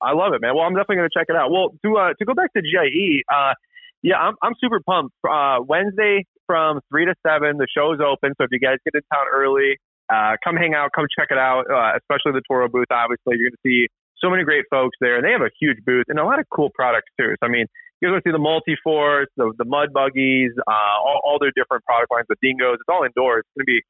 [0.01, 0.55] I love it, man.
[0.55, 1.51] Well, I'm definitely going to check it out.
[1.51, 3.55] Well, to uh, to go back to GIE, uh,
[4.03, 5.15] yeah, I'm I'm super pumped.
[5.29, 8.33] Uh, Wednesday from three to seven, the show's open.
[8.37, 9.79] So if you guys get in town early,
[10.13, 11.65] uh, come hang out, come check it out.
[11.71, 12.89] Uh, especially the Toro booth.
[12.91, 13.89] Obviously, you're going to see
[14.25, 16.47] so many great folks there, and they have a huge booth and a lot of
[16.49, 17.37] cool products too.
[17.41, 17.67] So I mean,
[18.01, 21.85] you're going to see the multi-force, the, the mud buggies, uh, all, all their different
[21.85, 22.75] product lines, the dingos.
[22.75, 23.45] It's all indoors.
[23.45, 23.83] It's going to be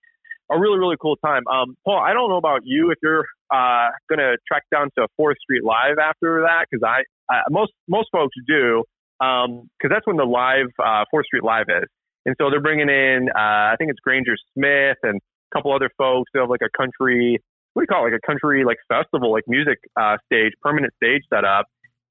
[0.50, 1.46] a really really cool time.
[1.46, 5.06] Um, Paul, I don't know about you if you're uh, going to trek down to
[5.16, 8.82] Fourth Street Live after that because I, I most most folks do
[9.18, 11.88] because um, that's when the live uh, Fourth Street Live is,
[12.26, 15.90] and so they're bringing in uh, I think it's Granger Smith and a couple other
[15.96, 16.30] folks.
[16.34, 17.40] They have like a country
[17.74, 20.94] what do you call it, like a country like festival, like music uh, stage, permanent
[20.96, 21.66] stage set up.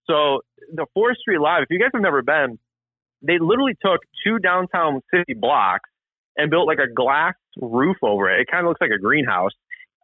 [0.06, 0.42] So
[0.74, 2.60] the Fourth Street Live, if you guys have never been,
[3.22, 5.90] they literally took two downtown city blocks
[6.36, 8.42] and built like a glass roof over it.
[8.42, 9.52] It kind of looks like a greenhouse.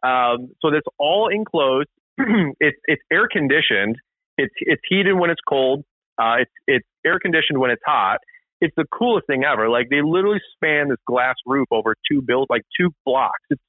[0.02, 1.88] Um, so that's all enclosed.
[2.18, 3.96] it's it's air conditioned.
[4.38, 5.84] It's it's heated when it's cold.
[6.18, 8.18] Uh, it's it's air conditioned when it's hot.
[8.62, 9.68] It's the coolest thing ever.
[9.68, 13.40] Like they literally span this glass roof over two build like two blocks.
[13.50, 13.62] It's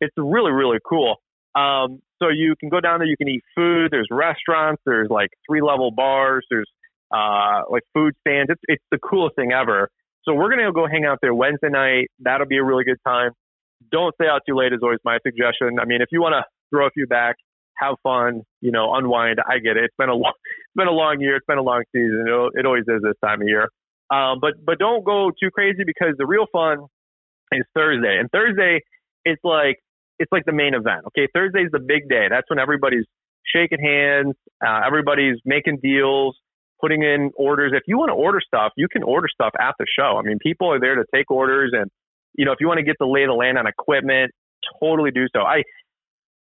[0.00, 1.16] it's really really cool.
[1.54, 3.88] Um, so you can go down there, you can eat food.
[3.90, 4.82] There's restaurants.
[4.86, 6.46] There's like three level bars.
[6.50, 6.68] There's
[7.14, 8.50] uh, like food stands.
[8.50, 9.88] It's it's the coolest thing ever.
[10.24, 12.08] So we're gonna go hang out there Wednesday night.
[12.20, 13.32] That'll be a really good time.
[13.92, 15.78] Don't stay out too late is always my suggestion.
[15.80, 17.36] I mean, if you want to throw a few back,
[17.76, 19.38] have fun, you know, unwind.
[19.46, 19.84] I get it.
[19.84, 21.36] It's been a long, it's been a long year.
[21.36, 22.24] It's been a long season.
[22.26, 23.68] It, it always is this time of year.
[24.10, 26.86] Um, but but don't go too crazy because the real fun
[27.52, 28.18] is Thursday.
[28.18, 28.80] And Thursday,
[29.24, 29.78] it's like
[30.18, 31.04] it's like the main event.
[31.08, 32.26] Okay, Thursday's the big day.
[32.30, 33.04] That's when everybody's
[33.44, 36.36] shaking hands, uh, everybody's making deals,
[36.80, 37.72] putting in orders.
[37.74, 40.16] If you want to order stuff, you can order stuff at the show.
[40.18, 41.90] I mean, people are there to take orders, and
[42.34, 44.32] you know, if you want to get the lay of the land on equipment,
[44.80, 45.42] totally do so.
[45.42, 45.62] I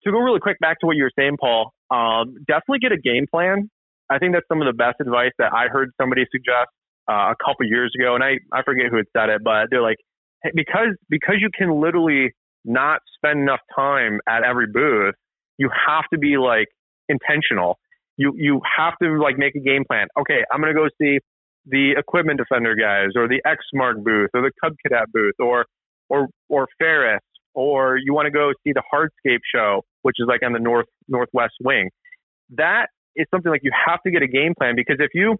[0.04, 1.72] to go really quick back to what you were saying, Paul.
[1.90, 3.70] Um, definitely get a game plan.
[4.10, 6.68] I think that's some of the best advice that I heard somebody suggest
[7.08, 9.82] uh, a couple years ago, and I I forget who had said it, but they're
[9.82, 9.98] like,
[10.54, 12.32] because because you can literally
[12.64, 15.14] not spend enough time at every booth.
[15.58, 16.68] You have to be like
[17.08, 17.78] intentional.
[18.16, 20.08] You you have to like make a game plan.
[20.18, 21.18] Okay, I'm gonna go see
[21.66, 25.66] the equipment defender guys or the Exmark booth or the Cub Cadet booth or
[26.08, 27.20] or or Ferris
[27.54, 30.86] or you want to go see the Hardscape show, which is like on the north
[31.08, 31.90] northwest wing.
[32.56, 35.36] That is something like you have to get a game plan because if you,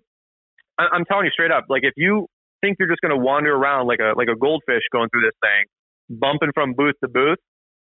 [0.79, 2.27] I'm telling you straight up, like if you
[2.61, 5.37] think you're just going to wander around like a like a goldfish going through this
[5.41, 5.67] thing
[6.21, 7.39] bumping from booth to booth,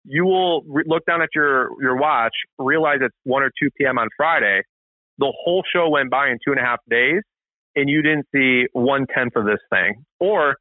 [0.05, 3.99] you will re- look down at your your watch, realize it's one or two p.m.
[3.99, 4.63] on Friday.
[5.19, 7.23] The whole show went by in two and a half days,
[7.77, 10.57] and you didn't see one tenth of this thing, or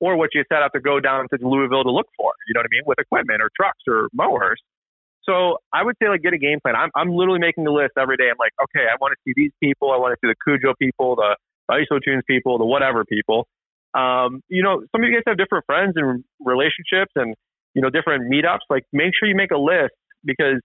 [0.00, 2.32] or what you set out to go down to Louisville to look for.
[2.46, 2.82] You know what I mean?
[2.86, 4.60] With equipment or trucks or mowers.
[5.24, 6.76] So I would say like get a game plan.
[6.76, 8.30] I'm I'm literally making a list every day.
[8.30, 9.90] I'm like, okay, I want to see these people.
[9.90, 11.36] I want to see the Kujo people, the
[11.70, 13.46] ISOtunes people, the whatever people.
[13.96, 17.34] Um, you know, some of you guys have different friends and relationships and,
[17.74, 18.68] you know, different meetups.
[18.68, 20.60] Like make sure you make a list because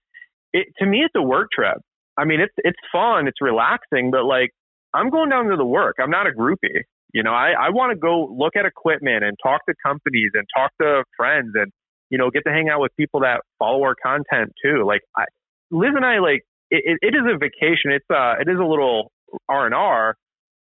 [0.52, 1.78] it, to me, it's a work trip.
[2.18, 3.26] I mean, it's, it's fun.
[3.28, 4.50] It's relaxing, but like
[4.92, 5.96] I'm going down to the work.
[5.98, 6.82] I'm not a groupie.
[7.14, 10.46] You know, I, I want to go look at equipment and talk to companies and
[10.54, 11.70] talk to friends and,
[12.10, 14.84] you know, get to hang out with people that follow our content too.
[14.86, 15.24] Like I,
[15.70, 17.92] Liz and I, like it, it is a vacation.
[17.92, 19.10] It's uh, it is a little
[19.48, 20.14] R and R,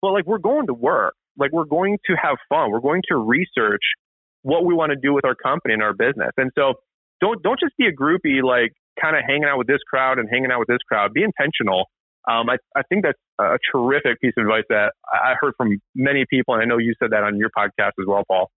[0.01, 1.13] but like we're going to work.
[1.39, 2.71] Like we're going to have fun.
[2.71, 3.81] We're going to research
[4.41, 6.31] what we want to do with our company and our business.
[6.37, 6.75] And so
[7.21, 10.27] don't don't just be a groupie like kind of hanging out with this crowd and
[10.29, 11.13] hanging out with this crowd.
[11.13, 11.85] Be intentional.
[12.29, 16.25] Um, I, I think that's a terrific piece of advice that I heard from many
[16.29, 18.49] people, and I know you said that on your podcast as well, Paul.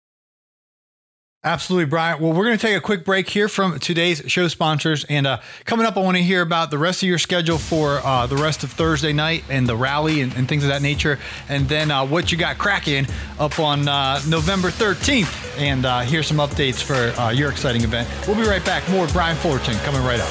[1.43, 2.21] Absolutely, Brian.
[2.21, 5.05] Well, we're going to take a quick break here from today's show sponsors.
[5.05, 7.99] And uh, coming up, I want to hear about the rest of your schedule for
[8.05, 11.17] uh, the rest of Thursday night and the rally and, and things of that nature.
[11.49, 13.07] And then uh, what you got cracking
[13.39, 15.59] up on uh, November 13th.
[15.59, 18.07] And uh, here's some updates for uh, your exciting event.
[18.27, 18.87] We'll be right back.
[18.91, 20.29] More Brian Fullerton coming right up.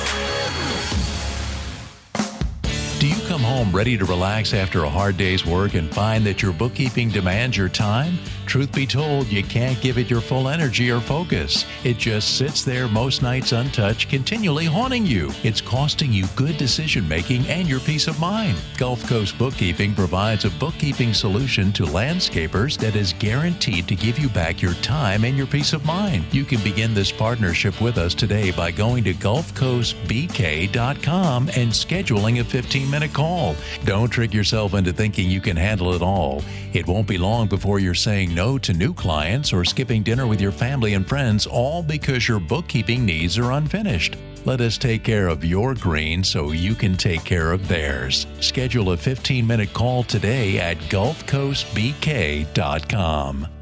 [3.01, 6.40] Do you come home ready to relax after a hard day's work and find that
[6.40, 8.16] your bookkeeping demands your time?
[8.51, 11.65] Truth be told, you can't give it your full energy or focus.
[11.85, 15.31] It just sits there most nights untouched, continually haunting you.
[15.45, 18.59] It's costing you good decision making and your peace of mind.
[18.77, 24.29] Gulf Coast Bookkeeping provides a bookkeeping solution to landscapers that is guaranteed to give you
[24.29, 26.25] back your time and your peace of mind.
[26.33, 32.45] You can begin this partnership with us today by going to GulfCoastBK.com and scheduling a
[32.45, 33.55] 15 minute call.
[33.85, 36.43] Don't trick yourself into thinking you can handle it all.
[36.73, 40.40] It won't be long before you're saying no to new clients or skipping dinner with
[40.40, 44.16] your family and friends, all because your bookkeeping needs are unfinished.
[44.44, 48.26] Let us take care of your green so you can take care of theirs.
[48.40, 53.60] Schedule a 15 minute call today at GulfCoastBK.com.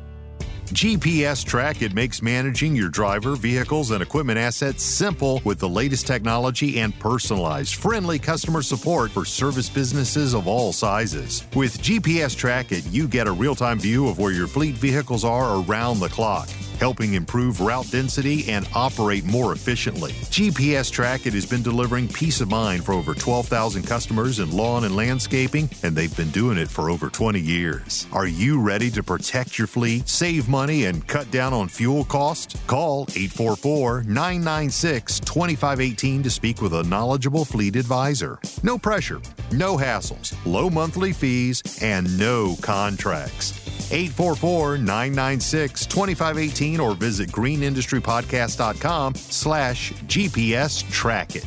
[0.71, 6.07] GPS Track it makes managing your driver, vehicles, and equipment assets simple with the latest
[6.07, 11.45] technology and personalized, friendly customer support for service businesses of all sizes.
[11.55, 15.25] With GPS Track it, you get a real time view of where your fleet vehicles
[15.25, 20.13] are around the clock helping improve route density and operate more efficiently.
[20.13, 24.85] GPS Track It has been delivering peace of mind for over 12,000 customers in lawn
[24.85, 28.07] and landscaping, and they've been doing it for over 20 years.
[28.13, 32.57] Are you ready to protect your fleet, save money, and cut down on fuel costs?
[32.67, 38.39] Call 844 996 2518 to speak with a knowledgeable fleet advisor.
[38.63, 39.21] No pressure,
[39.53, 43.78] no hassles, low monthly fees, and no contracts.
[43.91, 51.47] 844 996 2518 or visit greenindustrypodcast.com slash GPS track it.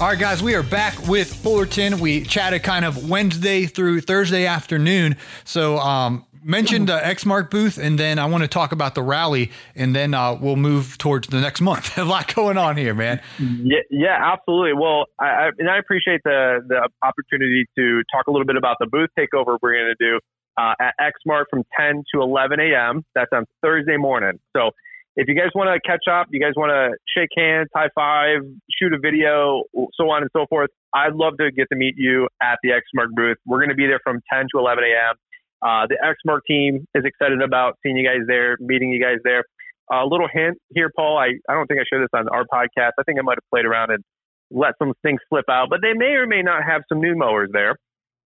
[0.00, 1.98] All right, guys, we are back with Fullerton.
[1.98, 5.16] We chatted kind of Wednesday through Thursday afternoon.
[5.44, 9.50] So, um, mentioned the Exmark booth, and then I want to talk about the rally,
[9.74, 11.98] and then uh, we'll move towards the next month.
[11.98, 13.20] a lot going on here, man.
[13.38, 14.74] Yeah, yeah, absolutely.
[14.74, 18.76] Well, I, I, and I appreciate the the opportunity to talk a little bit about
[18.78, 20.20] the booth takeover we're going to do
[20.58, 23.04] uh, at Exmark from 10 to 11 a.m.
[23.14, 24.40] That's on Thursday morning.
[24.56, 24.70] So
[25.16, 28.40] if you guys want to catch up, you guys want to shake hands, high five,
[28.78, 29.62] shoot a video,
[29.94, 33.08] so on and so forth, I'd love to get to meet you at the Exmark
[33.14, 33.36] booth.
[33.46, 35.14] We're going to be there from 10 to 11 a.m.
[35.60, 39.44] Uh, the Exmark team is excited about seeing you guys there, meeting you guys there.
[39.90, 41.18] A uh, little hint here, Paul.
[41.18, 42.92] I, I don't think I shared this on our podcast.
[42.98, 44.04] I think I might have played around and
[44.50, 47.50] let some things slip out, but they may or may not have some new mowers
[47.52, 47.76] there.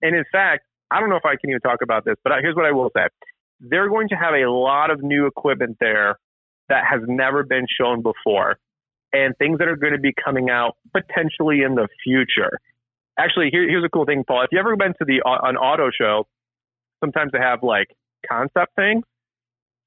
[0.02, 2.56] And in fact, I don't know if I can even talk about this, but here's
[2.56, 3.08] what I will say.
[3.62, 6.18] They're going to have a lot of new equipment there
[6.70, 8.58] that has never been shown before
[9.14, 12.60] and things that are going to be coming out potentially in the future.
[13.18, 14.44] Actually, here, here's a cool thing, Paul.
[14.44, 16.28] If you ever been to the uh, an auto show,
[17.04, 17.88] sometimes they have like
[18.28, 19.04] concept things.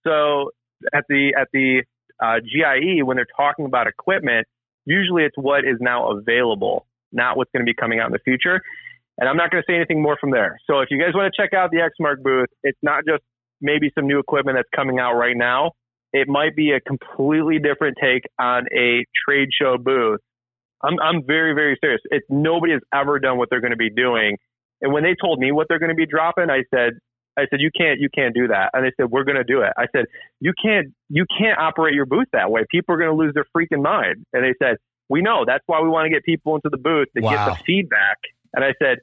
[0.06, 0.50] So
[0.92, 1.82] at the at the
[2.22, 4.46] uh, GIE, when they're talking about equipment,
[4.84, 8.18] usually it's what is now available, not what's going to be coming out in the
[8.18, 8.60] future.
[9.18, 10.58] And I'm not going to say anything more from there.
[10.66, 13.22] So if you guys want to check out the Exmark booth, it's not just
[13.60, 15.72] maybe some new equipment that's coming out right now.
[16.12, 20.20] It might be a completely different take on a trade show booth.
[20.82, 22.00] I'm, I'm very, very serious.
[22.10, 24.36] It's nobody has ever done what they're going to be doing.
[24.80, 26.98] And when they told me what they're going to be dropping, I said,
[27.36, 28.70] I said, you can't, you can't do that.
[28.74, 29.72] And they said, we're going to do it.
[29.76, 30.04] I said,
[30.40, 32.64] you can't, you can't operate your booth that way.
[32.70, 34.24] People are going to lose their freaking mind.
[34.32, 34.76] And they said,
[35.08, 37.30] we know that's why we want to get people into the booth to wow.
[37.30, 38.18] get the feedback
[38.54, 38.98] and I said,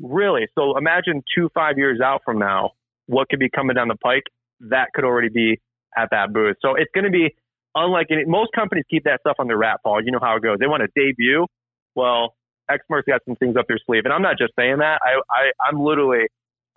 [0.00, 0.48] really?
[0.56, 2.72] So imagine two, five years out from now,
[3.06, 4.24] what could be coming down the pike?
[4.60, 5.60] That could already be
[5.96, 6.56] at that booth.
[6.62, 7.34] So it's going to be
[7.74, 10.02] unlike any, most companies keep that stuff on their wrap, Paul.
[10.04, 10.58] You know how it goes.
[10.58, 11.46] They want to debut.
[11.94, 12.34] Well,
[12.70, 14.02] Exmark's got some things up their sleeve.
[14.04, 15.00] And I'm not just saying that.
[15.02, 16.26] I, I, I'm literally,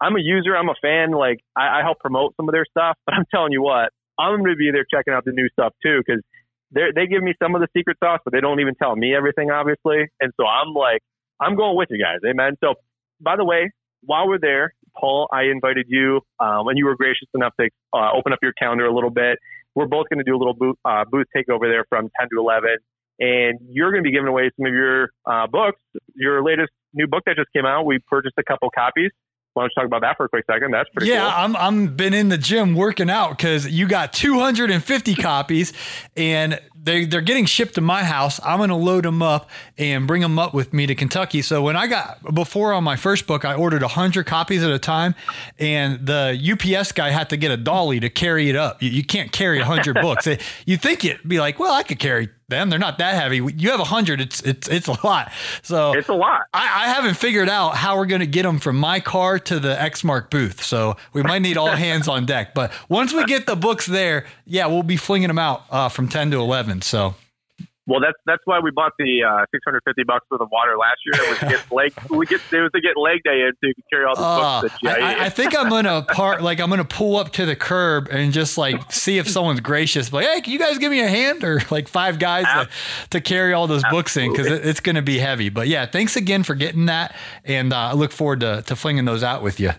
[0.01, 0.55] I'm a user.
[0.55, 1.11] I'm a fan.
[1.11, 4.39] Like I, I help promote some of their stuff, but I'm telling you what, I'm
[4.39, 6.01] going to be there checking out the new stuff too.
[6.07, 6.21] Cause
[6.71, 9.49] they give me some of the secret sauce, but they don't even tell me everything,
[9.49, 10.07] obviously.
[10.19, 11.01] And so I'm like,
[11.39, 12.19] I'm going with you guys.
[12.27, 12.57] Amen.
[12.61, 12.75] So,
[13.19, 13.71] by the way,
[14.01, 18.11] while we're there, Paul, I invited you, um, and you were gracious enough to uh,
[18.13, 19.39] open up your calendar a little bit.
[19.73, 22.39] We're both going to do a little booth, uh, booth takeover there from 10 to
[22.39, 22.69] 11,
[23.19, 25.79] and you're going to be giving away some of your uh, books.
[26.13, 29.11] Your latest new book that just came out, we purchased a couple copies.
[29.53, 30.71] Why don't you talk about that for a quick second?
[30.71, 31.29] That's pretty yeah, cool.
[31.29, 35.71] I'm I'm been in the gym working out because you got 250 copies,
[36.17, 38.39] and they they're getting shipped to my house.
[38.43, 41.41] I'm gonna load them up and bring them up with me to Kentucky.
[41.41, 44.79] So when I got before on my first book, I ordered 100 copies at a
[44.79, 45.15] time,
[45.59, 48.81] and the UPS guy had to get a dolly to carry it up.
[48.81, 50.27] You, you can't carry 100 books.
[50.65, 52.69] You think it'd be like, well, I could carry them.
[52.69, 53.37] They're not that heavy.
[53.37, 54.21] You have a hundred.
[54.21, 55.31] It's it's it's a lot.
[55.63, 56.43] So it's a lot.
[56.53, 59.59] I, I haven't figured out how we're going to get them from my car to
[59.59, 60.63] the Exmark booth.
[60.63, 62.53] So we might need all hands on deck.
[62.53, 66.07] But once we get the books there, yeah, we'll be flinging them out uh, from
[66.07, 66.74] ten to eleven.
[66.81, 67.15] So
[67.87, 71.23] well, that's that's why we bought the uh, 650 bucks worth of water last year.
[71.23, 73.67] It was to get leg, we get it was to get leg day in so
[73.67, 74.75] you can carry all the uh, books.
[74.81, 78.07] That I, I, think I'm gonna part like I'm gonna pull up to the curb
[78.09, 80.11] and just like see if someone's gracious.
[80.11, 82.69] Like, hey, can you guys give me a hand or like five guys to,
[83.11, 84.01] to, carry all those Absolutely.
[84.01, 85.49] books in because it, it's gonna be heavy.
[85.49, 89.05] But yeah, thanks again for getting that, and uh, I look forward to to flinging
[89.05, 89.71] those out with you.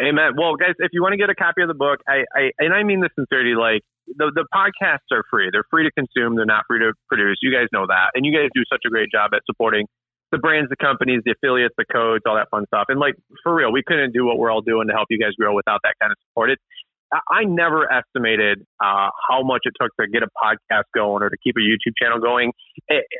[0.00, 0.32] Amen.
[0.38, 2.72] Well, guys, if you want to get a copy of the book, I, I and
[2.72, 5.48] I mean this sincerely, like the the podcasts are free.
[5.50, 6.36] They're free to consume.
[6.36, 7.38] They're not free to produce.
[7.42, 9.86] You guys know that, and you guys do such a great job at supporting
[10.32, 12.86] the brands, the companies, the affiliates, the codes, all that fun stuff.
[12.88, 15.32] And like for real, we couldn't do what we're all doing to help you guys
[15.38, 16.50] grow without that kind of support.
[16.50, 16.58] It,
[17.12, 21.36] I never estimated uh, how much it took to get a podcast going or to
[21.42, 22.52] keep a YouTube channel going.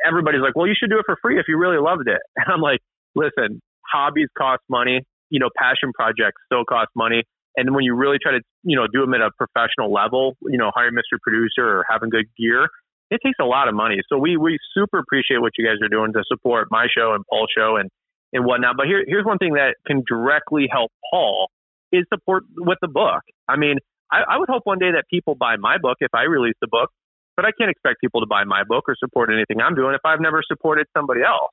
[0.07, 2.47] Everybody's like, "Well, you should do it for free if you really loved it." And
[2.53, 2.81] I'm like,
[3.15, 5.03] "Listen, hobbies cost money.
[5.31, 7.23] You know, passion projects still cost money.
[7.57, 10.59] And when you really try to, you know, do them at a professional level, you
[10.59, 11.19] know, hire Mr.
[11.23, 12.69] Producer or having good gear,
[13.11, 13.97] it takes a lot of money.
[14.09, 17.25] So we we super appreciate what you guys are doing to support my show and
[17.31, 17.91] Paul's show and
[18.33, 18.77] and whatnot.
[18.77, 21.49] But here here's one thing that can directly help Paul
[21.93, 23.23] is support with the book.
[23.49, 23.79] I mean,
[24.11, 26.69] I, I would hope one day that people buy my book if I release the
[26.69, 26.91] book,
[27.37, 30.01] but I can't expect people to buy my book or support anything I'm doing if
[30.05, 31.53] I've never supported somebody else.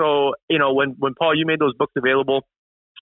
[0.00, 2.42] So, you know, when when Paul you made those books available,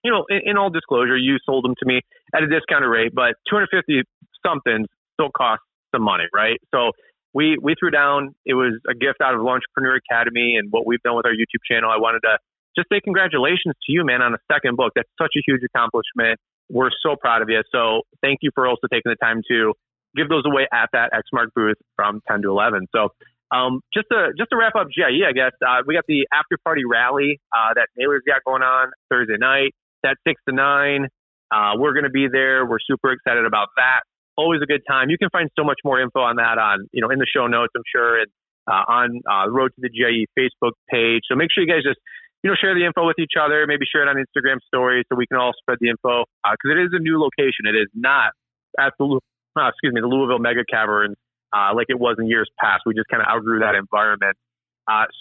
[0.04, 2.00] you know, in, in, all disclosure, you sold them to me
[2.34, 4.02] at a discounted rate, but 250
[4.44, 6.58] something still costs some money, right?
[6.74, 6.92] So
[7.34, 8.34] we we threw down.
[8.44, 11.62] It was a gift out of Launchpreneur Academy and what we've done with our YouTube
[11.70, 11.90] channel.
[11.90, 12.38] I wanted to
[12.76, 14.92] just say congratulations to you, man, on a second book.
[14.94, 16.38] That's such a huge accomplishment.
[16.70, 17.62] We're so proud of you.
[17.72, 19.72] So thank you for also taking the time to
[20.16, 22.87] give those away at that Exmark booth from 10 to 11.
[22.94, 23.08] So
[23.50, 26.58] um, just to just to wrap up GIE, I guess uh, we got the after
[26.62, 29.74] party rally uh, that Naylor's got going on Thursday night.
[30.02, 31.08] That's six to nine.
[31.50, 32.66] Uh, we're going to be there.
[32.66, 34.00] We're super excited about that.
[34.37, 35.11] Always a good time.
[35.11, 37.46] You can find so much more info on that on, you know, in the show
[37.46, 38.28] notes, I'm sure, and
[38.68, 41.22] uh, on uh, Road to the GIE Facebook page.
[41.28, 41.98] So make sure you guys just,
[42.44, 43.66] you know, share the info with each other.
[43.66, 46.76] Maybe share it on Instagram stories so we can all spread the info because uh,
[46.76, 47.66] it is a new location.
[47.66, 48.30] It is not
[48.78, 49.18] at the,
[49.56, 51.16] uh, excuse me, the Louisville Mega Cavern
[51.50, 52.82] uh, like it was in years past.
[52.87, 54.37] We just kind of outgrew that environment.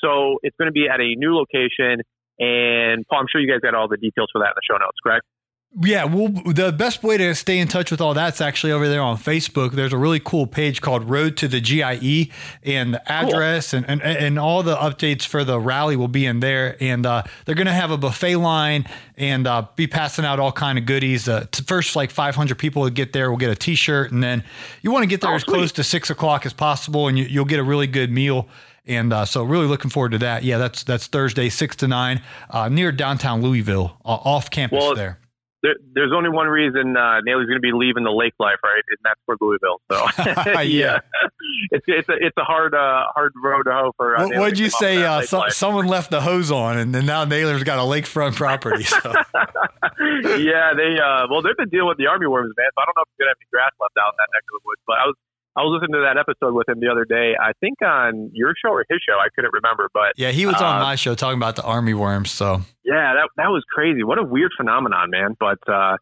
[0.04, 2.04] So it's going to be at a new location.
[2.40, 4.78] And Paul, I'm sure you guys got all the details for that in the show
[4.78, 5.26] notes, correct?
[5.80, 9.02] Yeah, well, the best way to stay in touch with all that's actually over there
[9.02, 9.74] on Facebook.
[9.74, 12.32] There's a really cool page called Road to the GIE,
[12.64, 13.84] and the address cool.
[13.86, 16.78] and, and and all the updates for the rally will be in there.
[16.80, 18.86] And uh, they're going to have a buffet line
[19.18, 21.28] and uh, be passing out all kind of goodies.
[21.28, 24.46] Uh, first, like 500 people will get there will get a T-shirt, and then
[24.82, 25.54] you want to get there oh, as sweet.
[25.54, 28.48] close to six o'clock as possible, and you, you'll get a really good meal.
[28.88, 30.44] And uh, so, really looking forward to that.
[30.44, 34.96] Yeah, that's that's Thursday, six to nine, uh, near downtown Louisville, uh, off campus well,
[34.96, 35.20] there.
[35.62, 35.76] there.
[35.94, 38.82] There's only one reason uh, Naylor's going to be leaving the lake life, right?
[38.88, 39.82] And that's for Louisville.
[39.92, 41.00] So, yeah,
[41.72, 44.18] it's it's a it's a hard uh, hard road to hoe for.
[44.18, 45.04] Uh, what, would you say?
[45.04, 48.84] Uh, so, someone left the hose on, and then now Naylor's got a lakefront property.
[48.84, 48.98] So.
[50.40, 52.68] yeah, they uh, well, they've been dealing with the army worms, man.
[52.72, 54.44] So I don't know if you're gonna have any grass left out in that neck
[54.48, 54.82] of the woods.
[54.88, 55.16] But I was
[55.58, 57.34] I was listening to that episode with him the other day.
[57.34, 59.18] I think on your show or his show.
[59.18, 61.96] I couldn't remember, but yeah, he was uh, on my show talking about the army
[61.96, 62.30] worms.
[62.30, 64.04] So yeah, that that was crazy.
[64.04, 65.36] What a weird phenomenon, man.
[65.40, 65.98] But uh,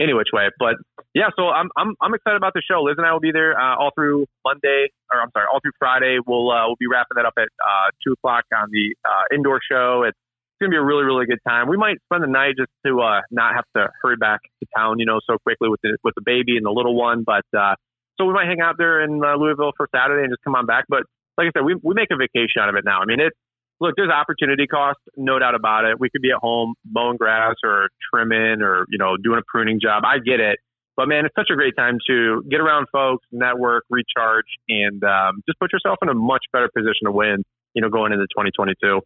[0.00, 0.76] any which way, but
[1.12, 1.28] yeah.
[1.36, 2.80] So I'm I'm I'm excited about the show.
[2.80, 5.76] Liz and I will be there uh, all through Monday, or I'm sorry, all through
[5.78, 6.16] Friday.
[6.26, 9.60] We'll uh, we'll be wrapping that up at uh, two o'clock on the uh, indoor
[9.70, 10.04] show.
[10.08, 10.16] It's
[10.62, 11.68] gonna be a really really good time.
[11.68, 14.98] We might spend the night just to uh, not have to hurry back to town,
[14.98, 17.44] you know, so quickly with the with the baby and the little one, but.
[17.52, 17.74] Uh,
[18.18, 20.66] so we might hang out there in uh, Louisville for Saturday and just come on
[20.66, 20.84] back.
[20.88, 21.02] But
[21.36, 23.00] like I said, we, we make a vacation out of it now.
[23.00, 23.32] I mean, it,
[23.80, 25.98] look, there's opportunity cost, no doubt about it.
[25.98, 29.80] We could be at home mowing grass or trimming or, you know, doing a pruning
[29.82, 30.04] job.
[30.06, 30.58] I get it.
[30.96, 35.42] But man, it's such a great time to get around folks, network, recharge, and um,
[35.46, 37.42] just put yourself in a much better position to win,
[37.74, 39.00] you know, going into 2022.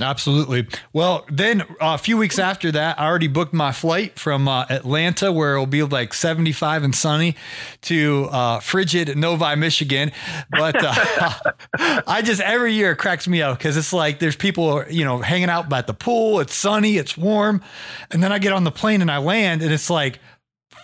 [0.00, 0.66] Absolutely.
[0.94, 4.64] Well, then uh, a few weeks after that, I already booked my flight from uh,
[4.70, 7.36] Atlanta, where it'll be like 75 and sunny,
[7.82, 10.10] to uh, frigid Novi, Michigan.
[10.50, 11.34] But uh,
[12.06, 15.18] I just every year it cracks me up because it's like there's people, you know,
[15.18, 16.40] hanging out by the pool.
[16.40, 17.62] It's sunny, it's warm,
[18.10, 20.20] and then I get on the plane and I land, and it's like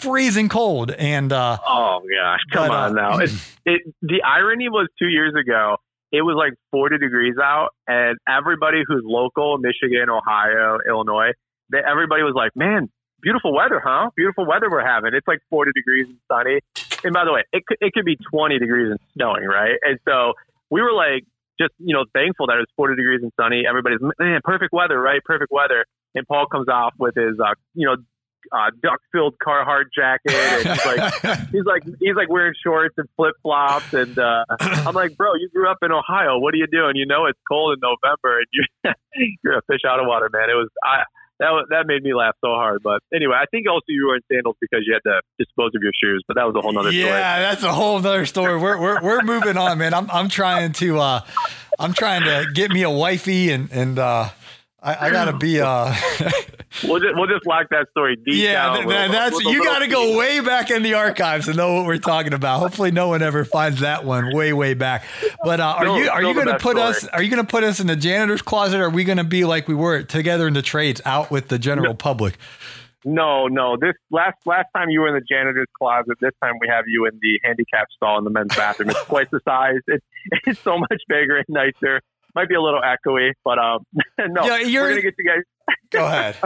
[0.00, 0.90] freezing cold.
[0.90, 3.18] And uh, oh gosh, come but, uh, on now!
[3.20, 3.30] It,
[3.64, 5.78] it, the irony was two years ago
[6.12, 11.32] it was like 40 degrees out, and everybody who's local, Michigan, Ohio, Illinois,
[11.70, 12.88] they, everybody was like, "Man,
[13.20, 14.10] beautiful weather, huh?
[14.16, 15.12] Beautiful weather we're having.
[15.14, 16.60] It's like 40 degrees and sunny."
[17.04, 19.76] And by the way, it could, it could be 20 degrees and snowing, right?
[19.84, 20.32] And so
[20.70, 21.24] we were like,
[21.60, 23.64] just you know, thankful that it's 40 degrees and sunny.
[23.68, 25.20] Everybody's man, perfect weather, right?
[25.24, 25.84] Perfect weather.
[26.14, 27.96] And Paul comes off with his, uh, you know,
[28.52, 33.34] uh, duck-filled Carhartt jacket, and he's like, he's like, he's like wearing shorts and flip
[33.42, 36.38] flops, and uh, I'm like, bro, you grew up in Ohio.
[36.38, 36.96] What are you doing?
[36.96, 38.94] You know it's cold in November, and you're
[39.44, 40.50] you're a fish out of water, man.
[40.50, 41.02] It was I
[41.40, 42.82] that was, that made me laugh so hard.
[42.82, 45.82] But anyway, I think also you were in sandals because you had to dispose of
[45.82, 46.24] your shoes.
[46.26, 47.20] But that was a whole nother yeah, story.
[47.20, 48.58] Yeah, that's a whole other story.
[48.58, 49.94] We're we're we're moving on, man.
[49.94, 51.20] I'm I'm trying to uh,
[51.78, 54.30] I'm trying to get me a wifey and and uh,
[54.80, 55.92] I, I gotta be uh
[56.84, 58.86] we'll just we'll just lock that story deep yeah, down.
[58.86, 61.86] Th- that's with you got to go way back in the archives to know what
[61.86, 62.60] we're talking about.
[62.60, 65.04] Hopefully, no one ever finds that one way way back.
[65.42, 67.80] But uh, are Still- you are you best put us are you to put us
[67.80, 68.78] in the janitor's closet?
[68.78, 71.58] Or are we to be like we were together in the trades, out with the
[71.58, 72.38] general public?
[73.04, 73.76] No, no.
[73.76, 76.18] This last last time you were in the janitor's closet.
[76.20, 78.90] This time we have you in the handicap stall in the men's bathroom.
[78.90, 79.80] It's twice the size.
[79.86, 80.04] It's
[80.46, 82.00] it's so much bigger and nicer.
[82.34, 83.84] Might be a little echoey, but um,
[84.18, 84.44] no.
[84.44, 85.42] Yeah, you're- we're gonna get you guys.
[85.90, 86.36] Go ahead.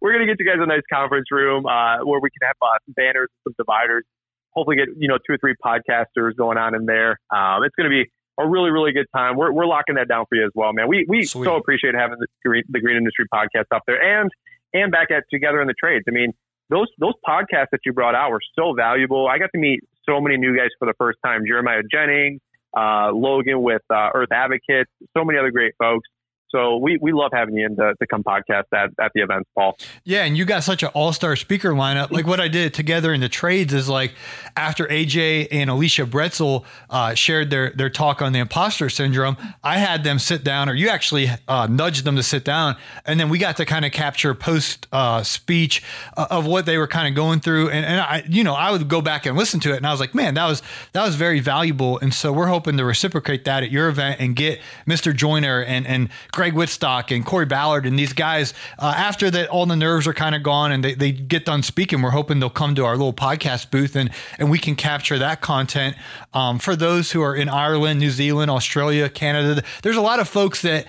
[0.00, 2.76] We're gonna get you guys a nice conference room uh, where we can have uh,
[2.86, 4.04] some banners, some dividers.
[4.50, 7.18] Hopefully, get you know two or three podcasters going on in there.
[7.34, 8.04] Um, it's gonna be
[8.38, 9.36] a really really good time.
[9.36, 10.88] We're we're locking that down for you as well, man.
[10.88, 11.44] We we Sweet.
[11.44, 14.30] so appreciate having the green, the Green Industry podcast up there and
[14.74, 16.04] and back at Together in the Trades.
[16.06, 16.32] I mean,
[16.68, 19.26] those those podcasts that you brought out were so valuable.
[19.26, 21.44] I got to meet so many new guys for the first time.
[21.46, 22.40] Jeremiah Jennings,
[22.76, 26.08] uh, Logan with uh, Earth Advocates, so many other great folks.
[26.52, 29.48] So we, we love having you in to, to come podcast at, at the events,
[29.56, 29.76] Paul.
[30.04, 32.10] Yeah, and you got such an all-star speaker lineup.
[32.10, 34.12] Like what I did together in the trades is like
[34.56, 39.78] after AJ and Alicia Bretzel uh, shared their their talk on the imposter syndrome, I
[39.78, 42.76] had them sit down, or you actually uh, nudged them to sit down,
[43.06, 45.82] and then we got to kind of capture post uh, speech
[46.16, 48.70] uh, of what they were kind of going through, and and I you know I
[48.70, 51.04] would go back and listen to it, and I was like, man, that was that
[51.04, 54.60] was very valuable, and so we're hoping to reciprocate that at your event and get
[54.86, 55.14] Mr.
[55.14, 56.10] Joyner and and
[56.42, 60.12] Greg Wittstock and Corey Ballard and these guys uh, after that all the nerves are
[60.12, 62.02] kind of gone and they, they get done speaking.
[62.02, 65.40] We're hoping they'll come to our little podcast booth and and we can capture that
[65.40, 65.94] content
[66.34, 69.62] um, for those who are in Ireland, New Zealand, Australia, Canada.
[69.84, 70.88] There's a lot of folks that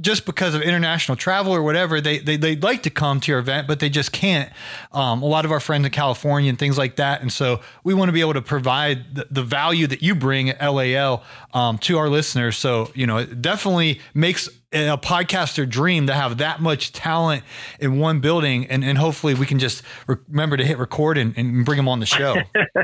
[0.00, 3.40] just because of international travel or whatever, they, they, they'd like to come to your
[3.40, 4.50] event, but they just can't.
[4.92, 7.20] Um, a lot of our friends in California and things like that.
[7.20, 10.48] And so we want to be able to provide the, the value that you bring
[10.48, 12.56] at LAL um, to our listeners.
[12.56, 17.44] So, you know, it definitely makes a podcaster dream to have that much talent
[17.80, 18.66] in one building.
[18.66, 21.88] And, and hopefully we can just re- remember to hit record and, and bring them
[21.88, 22.36] on the show.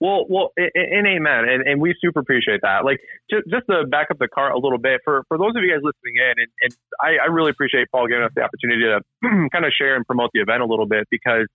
[0.00, 2.84] Well, well, and, amen, and, and we super appreciate that.
[2.84, 5.62] Like, just, just to back up the cart a little bit for for those of
[5.64, 8.82] you guys listening in, and, and I, I really appreciate Paul giving us the opportunity
[8.82, 9.00] to
[9.52, 11.48] kind of share and promote the event a little bit because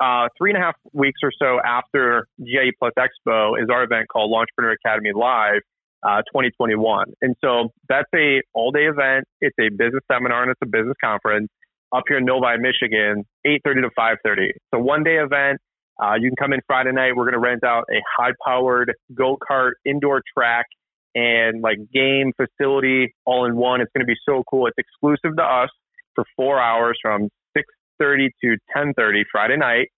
[0.00, 4.08] uh, three and a half weeks or so after GIE Plus Expo is our event
[4.08, 5.60] called Launchpreneur Academy Live.
[6.02, 9.24] Uh, 2021, and so that's a all day event.
[9.42, 11.50] It's a business seminar and it's a business conference
[11.92, 14.50] up here in Novi, Michigan, 8:30 to 5:30.
[14.50, 15.60] It's a one day event.
[16.02, 17.14] Uh, you can come in Friday night.
[17.14, 20.66] We're going to rent out a high powered go kart indoor track
[21.14, 23.80] and like game facility all in one.
[23.80, 24.66] It's going to be so cool.
[24.66, 25.68] It's exclusive to us
[26.14, 29.88] for four hours from 6:30 to 10:30 Friday night.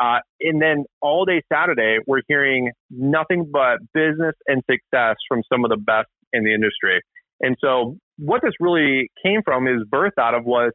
[0.00, 5.64] Uh, and then all day Saturday, we're hearing nothing but business and success from some
[5.64, 7.00] of the best in the industry.
[7.40, 10.72] And so, what this really came from is birth out of was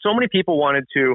[0.00, 1.14] so many people wanted to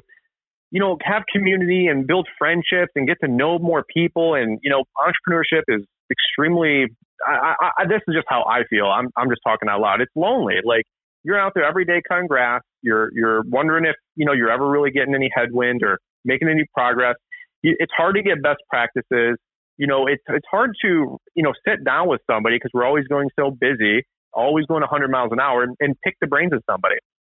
[0.72, 4.36] you know, have community and build friendships and get to know more people.
[4.36, 6.88] And, you know, entrepreneurship is extremely,
[7.26, 8.86] I, I, I, this is just how I feel.
[8.86, 10.02] I'm, I'm just talking out loud.
[10.02, 10.56] It's lonely.
[10.66, 10.84] Like
[11.24, 12.62] you're out there every day cutting grass.
[12.82, 16.66] You're, you're wondering if, you know, you're ever really getting any headwind or making any
[16.74, 17.16] progress.
[17.64, 19.38] It's hard to get best practices.
[19.78, 23.08] You know, it's, it's hard to, you know, sit down with somebody because we're always
[23.08, 24.04] going so busy,
[24.34, 26.96] always going 100 miles an hour and, and pick the brains of somebody.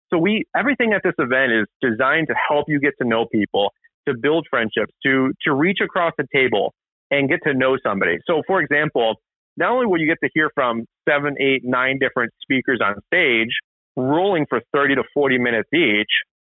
[0.09, 3.71] So we everything at this event is designed to help you get to know people,
[4.07, 6.73] to build friendships, to to reach across the table
[7.11, 8.17] and get to know somebody.
[8.25, 9.15] So for example,
[9.57, 13.49] not only will you get to hear from seven, eight, nine different speakers on stage,
[13.95, 16.11] rolling for 30 to 40 minutes each,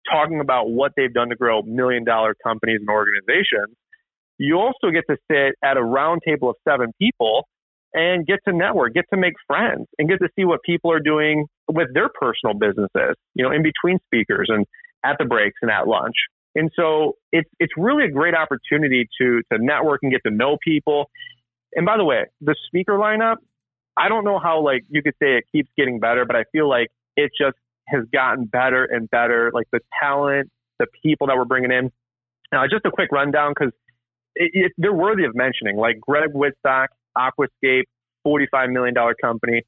[0.09, 3.75] talking about what they've done to grow million dollar companies and organizations.
[4.37, 7.47] You also get to sit at a round table of seven people
[7.93, 10.99] and get to network, get to make friends, and get to see what people are
[10.99, 14.65] doing with their personal businesses, you know, in between speakers and
[15.03, 16.15] at the breaks and at lunch.
[16.55, 20.57] And so it's it's really a great opportunity to to network and get to know
[20.63, 21.09] people.
[21.75, 23.37] And by the way, the speaker lineup,
[23.95, 26.67] I don't know how like you could say it keeps getting better, but I feel
[26.67, 27.57] like it just
[27.91, 29.51] has gotten better and better.
[29.53, 31.91] Like the talent, the people that we're bringing in.
[32.51, 33.73] Now, just a quick rundown because
[34.77, 35.77] they're worthy of mentioning.
[35.77, 36.87] Like Greg Wittstock,
[37.17, 37.83] Aquascape,
[38.25, 39.63] $45 million company,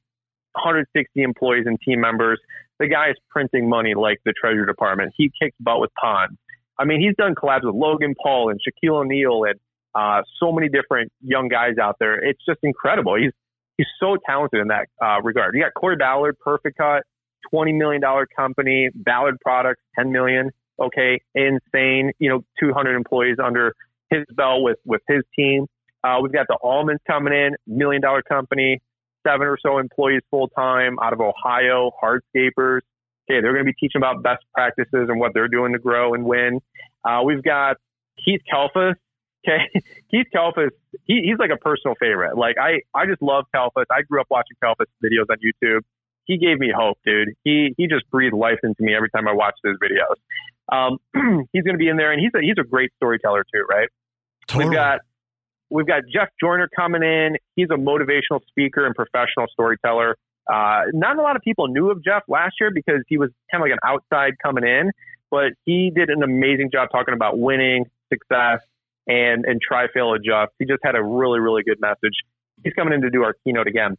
[0.52, 2.40] 160 employees and team members.
[2.78, 5.12] The guy is printing money like the Treasury Department.
[5.16, 6.36] He kicks butt with Pond.
[6.78, 9.60] I mean, he's done collabs with Logan Paul and Shaquille O'Neal and
[9.94, 12.16] uh, so many different young guys out there.
[12.22, 13.14] It's just incredible.
[13.16, 13.30] He's
[13.76, 15.54] he's so talented in that uh, regard.
[15.54, 17.04] You got Corey Ballard, Perfect Cut,
[17.50, 20.50] twenty million dollar company, Ballard Products, ten million.
[20.80, 22.12] Okay, insane.
[22.18, 23.74] You know, two hundred employees under
[24.10, 25.66] his belt with with his team.
[26.02, 28.80] Uh, we've got the Allmans coming in, million dollar company,
[29.26, 32.80] seven or so employees full time out of Ohio, hardscapers.
[33.24, 36.12] Okay, they're going to be teaching about best practices and what they're doing to grow
[36.12, 36.60] and win.
[37.04, 37.76] Uh, we've got
[38.22, 38.94] Keith Kalfas.
[39.46, 39.68] Okay,
[40.10, 40.70] Keith Kalfas,
[41.04, 42.36] he, he's like a personal favorite.
[42.36, 43.86] Like I, I just love Kalfas.
[43.90, 45.80] I grew up watching Kalfas videos on YouTube.
[46.26, 47.28] He gave me hope, dude.
[47.44, 50.16] He he just breathed life into me every time I watched his videos.
[50.72, 50.98] Um,
[51.52, 53.88] he's going to be in there, and he's a, he's a great storyteller too, right?
[54.46, 54.70] Totally.
[54.70, 55.00] We've got
[55.70, 57.36] we've got Jeff Joyner coming in.
[57.56, 60.16] He's a motivational speaker and professional storyteller.
[60.50, 63.62] Uh, not a lot of people knew of Jeff last year because he was kind
[63.62, 64.90] of like an outside coming in,
[65.30, 68.60] but he did an amazing job talking about winning, success,
[69.06, 70.52] and and try, fail, adjust.
[70.58, 72.14] He just had a really, really good message.
[72.62, 73.96] He's coming in to do our keynote again.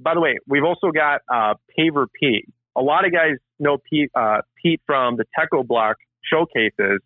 [0.00, 2.48] By the way, we've also got uh, Paver Pete.
[2.76, 7.00] A lot of guys know Pete, uh, Pete from the Techo-Bloc showcases.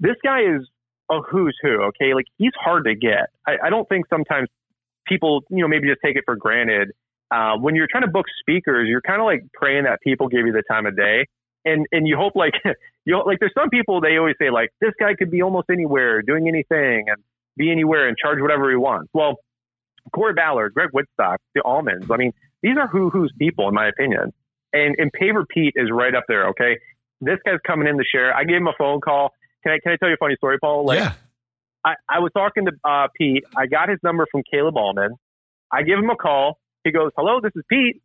[0.00, 0.66] This guy is
[1.10, 1.82] a who's who.
[1.84, 3.30] Okay, like he's hard to get.
[3.46, 4.48] I, I don't think sometimes
[5.06, 6.90] people, you know, maybe just take it for granted
[7.32, 10.46] uh, when you're trying to book speakers, you're kind of like praying that people give
[10.46, 11.26] you the time of day,
[11.64, 12.52] and and you hope like
[13.04, 15.70] you know, like there's some people they always say like this guy could be almost
[15.70, 17.16] anywhere, doing anything, and
[17.56, 19.08] be anywhere and charge whatever he wants.
[19.14, 19.36] Well,
[20.14, 22.10] Corey Ballard, Greg Wittstock, the Allmans.
[22.10, 22.32] I mean,
[22.62, 24.32] these are who who's people in my opinion,
[24.72, 26.48] and and Paver Pete is right up there.
[26.48, 26.78] Okay,
[27.20, 28.34] this guy's coming in to share.
[28.34, 29.30] I gave him a phone call.
[29.62, 30.84] Can I can I tell you a funny story, Paul?
[30.84, 31.12] Like, yeah.
[31.84, 33.44] I, I was talking to uh, Pete.
[33.56, 35.16] I got his number from Caleb Allman.
[35.72, 36.58] I give him a call.
[36.84, 38.02] He goes, "Hello, this is Pete."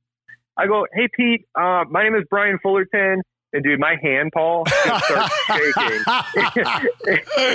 [0.57, 1.45] I go, "Hey, Pete.
[1.55, 3.21] Uh, my name is Brian Fullerton."
[3.53, 6.03] And dude, my hand, Paul, just starts shaking.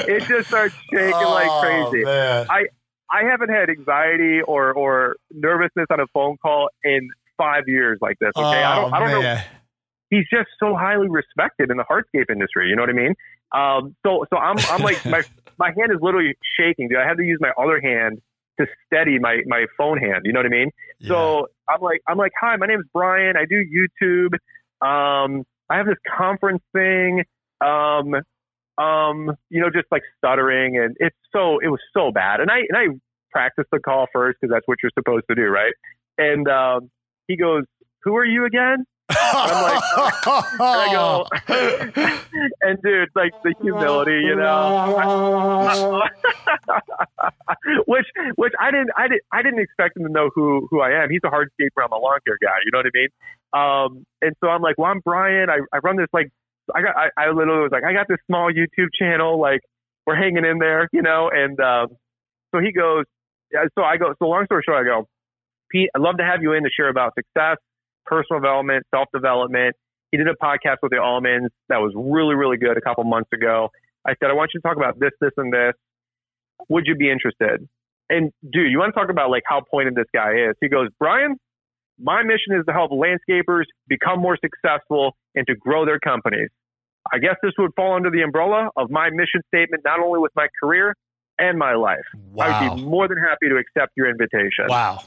[0.09, 2.05] it, just starts shaking oh, like crazy.
[2.05, 2.47] Man.
[2.49, 2.64] I
[3.12, 8.18] I haven't had anxiety or or nervousness on a phone call in five years like
[8.20, 8.32] this.
[8.36, 9.36] Okay, oh, I don't I don't man.
[9.36, 9.42] know.
[10.10, 12.68] He's just so highly respected in the hardscape industry.
[12.68, 13.14] You know what I mean?
[13.52, 15.22] Um, so so I'm I'm like my
[15.58, 16.98] my hand is literally shaking, dude.
[16.98, 18.20] I have to use my other hand
[18.60, 20.22] to steady my my phone hand.
[20.24, 20.70] You know what I mean?
[20.98, 21.08] Yeah.
[21.08, 23.36] So I'm like I'm like, hi, my name is Brian.
[23.36, 24.34] I do YouTube.
[24.80, 27.24] Um, I have this conference thing.
[27.60, 28.16] Um,
[28.79, 32.41] um, you know, just like stuttering, and it's so it was so bad.
[32.41, 32.87] And I and I
[33.31, 35.73] practiced the call first because that's what you're supposed to do, right?
[36.18, 36.91] And um,
[37.27, 37.64] he goes,
[38.05, 39.18] "Who are you again?" And
[39.53, 39.83] I'm like,
[40.61, 41.27] I go,
[42.62, 46.03] and dude, like the humility, you know,
[47.87, 48.07] which,
[48.37, 51.11] which I didn't, I didn't, I didn't expect him to know who, who I am.
[51.11, 51.83] He's a hardscaper.
[51.85, 52.57] I'm a lawn care guy.
[52.64, 53.09] You know what I mean?
[53.53, 55.51] Um, and so I'm like, well, I'm Brian.
[55.51, 56.31] I, I run this like,
[56.74, 59.40] I got, I, I literally was like, I got this small YouTube channel.
[59.40, 59.60] Like,
[60.06, 61.30] we're hanging in there, you know.
[61.32, 61.88] And um,
[62.54, 63.04] so he goes,
[63.52, 64.14] yeah, so I go.
[64.18, 65.06] So long story short, I go,
[65.70, 67.56] Pete, I'd love to have you in to share about success
[68.04, 69.76] personal development, self development.
[70.10, 73.30] He did a podcast with the Allmans that was really, really good a couple months
[73.32, 73.70] ago.
[74.06, 75.72] I said, I want you to talk about this, this, and this.
[76.68, 77.66] Would you be interested?
[78.10, 80.56] And dude, you want to talk about like how pointed this guy is?
[80.60, 81.36] He goes, Brian,
[81.99, 86.51] my mission is to help landscapers become more successful and to grow their companies.
[87.12, 90.32] I guess this would fall under the umbrella of my mission statement, not only with
[90.36, 90.95] my career
[91.38, 92.05] and my life.
[92.32, 92.47] Wow.
[92.47, 94.66] I would be more than happy to accept your invitation.
[94.68, 95.01] Wow.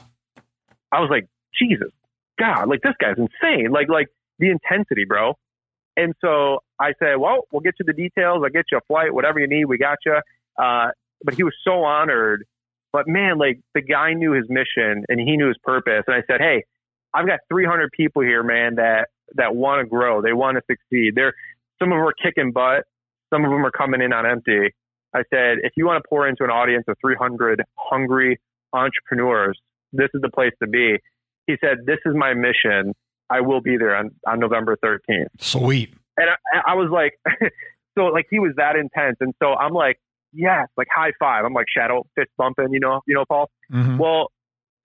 [0.92, 1.26] I was like,
[1.58, 1.90] Jesus,
[2.38, 3.70] God, like this guy's insane.
[3.70, 4.08] Like, like
[4.38, 5.34] the intensity, bro.
[5.96, 8.42] And so I said, well, we'll get you the details.
[8.44, 9.64] I'll get you a flight, whatever you need.
[9.64, 10.18] We got you.
[10.58, 10.88] Uh,
[11.24, 12.44] but he was so honored.
[12.92, 16.04] But man, like the guy knew his mission and he knew his purpose.
[16.06, 16.64] And I said, hey,
[17.16, 20.22] I've got 300 people here, man, that that want to grow.
[20.22, 21.14] They want to succeed.
[21.14, 21.34] They're
[21.78, 22.84] some of them are kicking butt.
[23.32, 24.74] Some of them are coming in on empty.
[25.14, 28.38] I said, if you want to pour into an audience of 300 hungry
[28.72, 29.58] entrepreneurs,
[29.92, 30.98] this is the place to be
[31.46, 32.94] he said, This is my mission.
[33.28, 35.26] I will be there on, on November 13th.
[35.40, 35.92] Sweet.
[36.16, 37.18] And I, I was like,
[37.98, 39.16] so like he was that intense.
[39.20, 39.98] And so I'm like,
[40.32, 41.44] yes, like high five.
[41.44, 43.50] I'm like shadow fist bumping, you know, you know, Paul.
[43.72, 43.98] Mhm.
[43.98, 44.30] Well,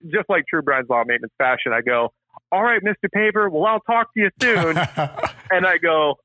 [0.04, 2.12] just like true Brian's Lawn Maintenance fashion, I go,
[2.50, 3.08] all right, Mr.
[3.14, 4.76] Paver, well, I'll talk to you soon.
[5.50, 6.16] and I go,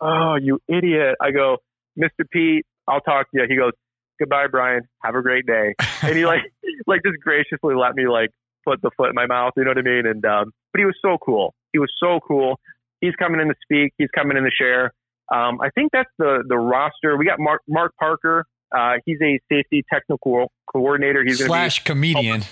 [0.00, 1.16] oh, you idiot.
[1.20, 1.58] I go,
[1.98, 2.28] Mr.
[2.30, 3.46] Pete, I'll talk to you.
[3.48, 3.72] He goes,
[4.18, 4.82] goodbye, Brian.
[5.02, 5.74] Have a great day.
[6.02, 6.42] And he like,
[6.86, 8.30] like just graciously let me like
[8.64, 9.52] put the foot in my mouth.
[9.56, 10.06] You know what I mean?
[10.06, 11.54] And, um, but he was so cool.
[11.72, 12.58] He was so cool.
[13.00, 13.92] He's coming in to speak.
[13.98, 14.92] He's coming in to share.
[15.32, 17.16] Um, I think that's the, the roster.
[17.16, 18.44] We got Mark, Mark Parker.
[18.74, 21.24] Uh, he's a safety technical coordinator.
[21.24, 22.42] He's Slash comedian.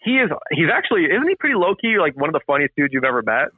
[0.00, 2.92] He is he's actually isn't he pretty low key like one of the funniest dudes
[2.94, 3.48] you've ever met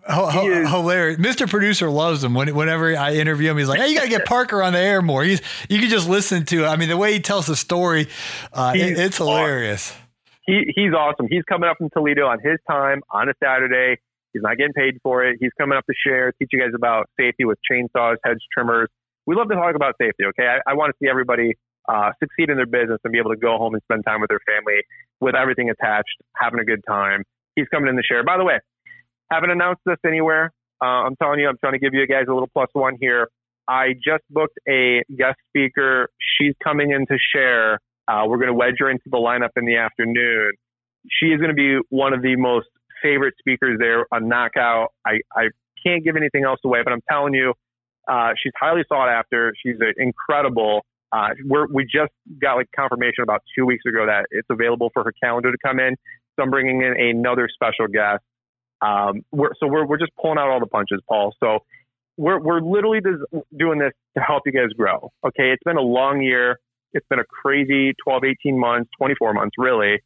[0.62, 1.18] is- hilarious.
[1.18, 1.48] Mr.
[1.48, 2.34] Producer loves him.
[2.34, 4.78] When, whenever I interview him, he's like, "Hey, you got to get Parker on the
[4.78, 6.64] air more." He's you can just listen to.
[6.64, 6.66] it.
[6.66, 8.08] I mean, the way he tells the story,
[8.52, 9.94] uh, it- it's hilarious.
[10.46, 13.96] he he's awesome he's coming up from toledo on his time on a saturday
[14.32, 17.08] he's not getting paid for it he's coming up to share teach you guys about
[17.20, 18.88] safety with chainsaws hedge trimmers
[19.26, 21.52] we love to talk about safety okay i, I want to see everybody
[21.88, 24.28] uh, succeed in their business and be able to go home and spend time with
[24.28, 24.80] their family
[25.20, 27.22] with everything attached having a good time
[27.56, 28.58] he's coming in to share by the way
[29.30, 30.52] haven't announced this anywhere
[30.82, 33.28] uh, i'm telling you i'm trying to give you guys a little plus one here
[33.70, 36.08] I just booked a guest speaker.
[36.18, 37.74] She's coming in to share.
[38.08, 40.52] Uh, we're going to wedge her into the lineup in the afternoon.
[41.08, 42.66] She is going to be one of the most
[43.00, 44.88] favorite speakers there a Knockout.
[45.06, 45.50] I, I
[45.86, 47.54] can't give anything else away, but I'm telling you,
[48.10, 49.52] uh, she's highly sought after.
[49.64, 50.84] She's incredible.
[51.12, 55.02] Uh, we're, we just got like confirmation about two weeks ago that it's available for
[55.04, 55.96] her calendar to come in.
[56.36, 58.22] So I'm bringing in another special guest.
[58.80, 61.34] Um, we're, so we're, we're just pulling out all the punches, Paul.
[61.40, 61.60] So
[62.16, 63.00] we're, we're literally
[63.56, 65.10] doing this to help you guys grow.
[65.26, 65.50] Okay.
[65.50, 66.58] It's been a long year.
[66.92, 70.00] It's been a crazy 12, 18 months, 24 months, really.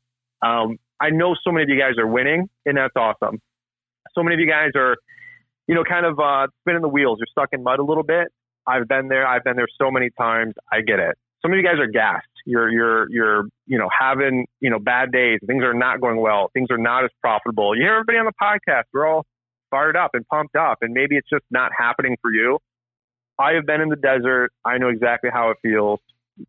[0.44, 3.40] Um, I know so many of you guys are winning, and that's awesome.
[4.14, 4.96] So many of you guys are,
[5.66, 7.18] you know, kind of uh, spinning the wheels.
[7.18, 8.28] You're stuck in mud a little bit.
[8.66, 9.26] I've been there.
[9.26, 10.54] I've been there so many times.
[10.72, 11.16] I get it.
[11.42, 12.26] Some of you guys are gassed.
[12.46, 15.40] You're, you're, you're, you know, having, you know, bad days.
[15.46, 16.50] Things are not going well.
[16.54, 17.76] Things are not as profitable.
[17.76, 18.84] You hear everybody on the podcast.
[18.92, 19.26] We're all
[19.70, 22.58] fired up and pumped up, and maybe it's just not happening for you.
[23.38, 24.50] I have been in the desert.
[24.64, 26.00] I know exactly how it feels.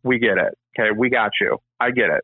[0.02, 0.56] We get it.
[0.78, 0.90] Okay.
[0.96, 1.58] We got you.
[1.80, 2.22] I get it.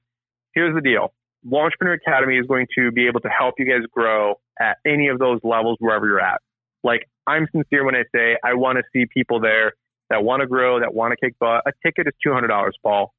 [0.54, 1.12] Here's the deal.
[1.46, 5.18] Launchpreneur Academy is going to be able to help you guys grow at any of
[5.18, 6.40] those levels wherever you're at.
[6.84, 9.72] Like I'm sincere when I say I want to see people there
[10.12, 11.62] that want to grow, that want to kick butt.
[11.66, 13.14] A ticket is $200, Paul.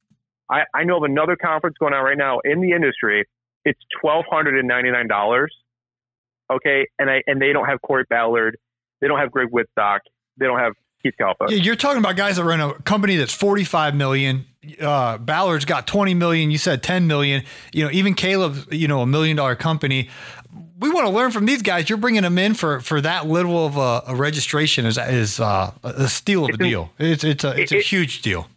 [0.50, 3.26] I, I know of another conference going on right now in the industry.
[3.66, 5.48] It's $1,299.
[6.52, 6.88] Okay.
[7.00, 8.58] And I, and they don't have Corey Ballard.
[9.02, 10.00] They don't have Greg Wittstock.
[10.38, 11.50] They don't have Keith Kalfas.
[11.50, 14.46] Yeah, You're talking about guys that run a company that's 45 million.
[14.80, 16.52] Uh, Ballard's got 20 million.
[16.52, 17.44] You said 10 million.
[17.74, 20.10] You know, even Caleb, you know, a million dollar company.
[20.84, 21.90] We want to learn from these guys.
[21.90, 25.72] You're bringing them in for for that little of a, a registration is is uh,
[25.82, 26.92] a steal of a It's an- deal.
[27.00, 28.50] It's it's a it's a huge deal.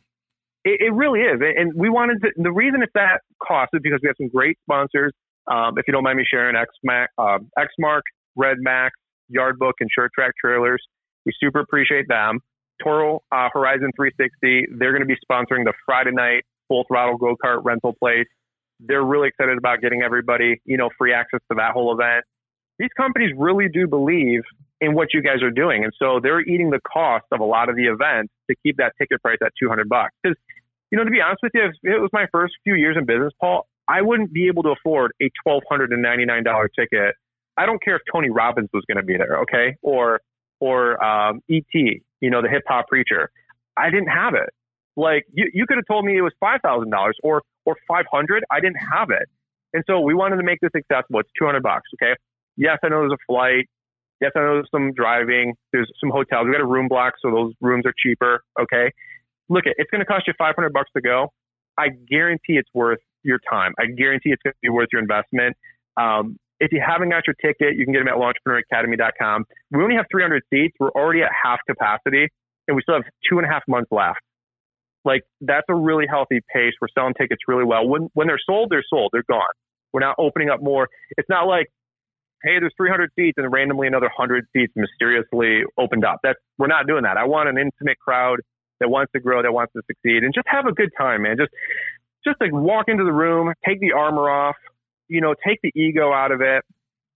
[0.64, 2.30] It, it really is, and we wanted to.
[2.34, 5.12] The reason it's that cost is because we have some great sponsors.
[5.46, 8.00] Um, if you don't mind me sharing, Xmac, um, Exmark,
[8.34, 8.96] Red Max,
[9.32, 10.82] Yardbook, and Sure-Trac Trailers.
[11.24, 12.40] We super appreciate them.
[12.82, 14.74] Toro uh, Horizon 360.
[14.76, 18.26] They're going to be sponsoring the Friday night full throttle go kart rental place.
[18.80, 22.24] They're really excited about getting everybody, you know, free access to that whole event.
[22.78, 24.42] These companies really do believe
[24.80, 27.70] in what you guys are doing, and so they're eating the cost of a lot
[27.70, 30.12] of the events to keep that ticket price at 200 bucks.
[30.22, 30.36] Because
[30.90, 33.06] you know, to be honest with you, if it was my first few years in
[33.06, 36.68] business, Paul, I wouldn't be able to afford a twelve hundred and ninety nine dollar
[36.68, 37.14] ticket.
[37.56, 40.20] I don't care if Tony Robbins was going to be there, okay, or
[40.60, 43.30] or um, ET, you know, the hip hop preacher.
[43.76, 44.50] I didn't have it.
[44.96, 48.06] Like you, you could have told me it was five thousand dollars or or five
[48.10, 48.44] hundred.
[48.50, 49.28] I didn't have it,
[49.74, 51.20] and so we wanted to make this accessible.
[51.20, 52.14] It's two hundred bucks, okay.
[52.56, 53.66] Yes, I know there's a flight.
[54.20, 55.54] Yes, I know there's some driving.
[55.72, 56.46] There's some hotels.
[56.46, 58.42] We got a room block, so those rooms are cheaper.
[58.58, 58.90] Okay.
[59.48, 61.28] Look, it's going to cost you 500 bucks to go.
[61.78, 63.74] I guarantee it's worth your time.
[63.78, 65.56] I guarantee it's going to be worth your investment.
[65.96, 69.44] Um, if you haven't got your ticket, you can get them at launchpreneuracademy.com.
[69.70, 70.74] We only have 300 seats.
[70.80, 72.28] We're already at half capacity,
[72.66, 74.20] and we still have two and a half months left.
[75.06, 76.74] Like that's a really healthy pace.
[76.80, 77.88] We're selling tickets really well.
[77.88, 79.10] When when they're sold, they're sold.
[79.12, 79.54] They're gone.
[79.92, 80.88] We're not opening up more.
[81.16, 81.68] It's not like,
[82.42, 86.18] hey, there's 300 seats and randomly another 100 seats mysteriously opened up.
[86.24, 87.16] That's we're not doing that.
[87.16, 88.40] I want an intimate crowd
[88.80, 91.36] that wants to grow, that wants to succeed, and just have a good time, man.
[91.38, 91.52] Just
[92.26, 94.56] just like walk into the room, take the armor off,
[95.06, 96.64] you know, take the ego out of it.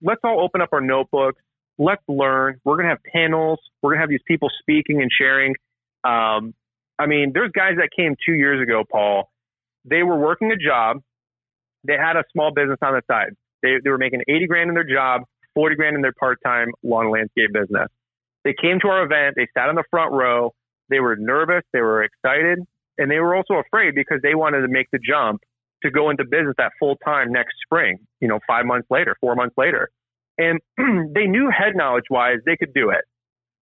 [0.00, 1.42] Let's all open up our notebooks.
[1.76, 2.60] Let's learn.
[2.64, 3.58] We're gonna have panels.
[3.82, 5.56] We're gonna have these people speaking and sharing.
[6.04, 6.54] Um,
[7.00, 9.30] I mean, there's guys that came two years ago, Paul.
[9.86, 10.98] They were working a job.
[11.82, 13.32] They had a small business on the side.
[13.62, 15.22] They, they were making 80 grand in their job,
[15.54, 17.88] 40 grand in their part-time lawn landscape business.
[18.44, 19.34] They came to our event.
[19.36, 20.52] They sat in the front row.
[20.90, 21.62] They were nervous.
[21.72, 22.58] They were excited.
[22.98, 25.40] And they were also afraid because they wanted to make the jump
[25.82, 29.34] to go into business at full time next spring, you know, five months later, four
[29.34, 29.88] months later.
[30.36, 30.60] And
[31.14, 33.04] they knew head knowledge wise they could do it.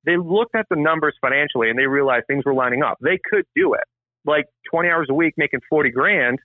[0.09, 2.97] They looked at the numbers financially and they realized things were lining up.
[3.03, 3.85] They could do it.
[4.25, 6.39] Like 20 hours a week making 40 grand.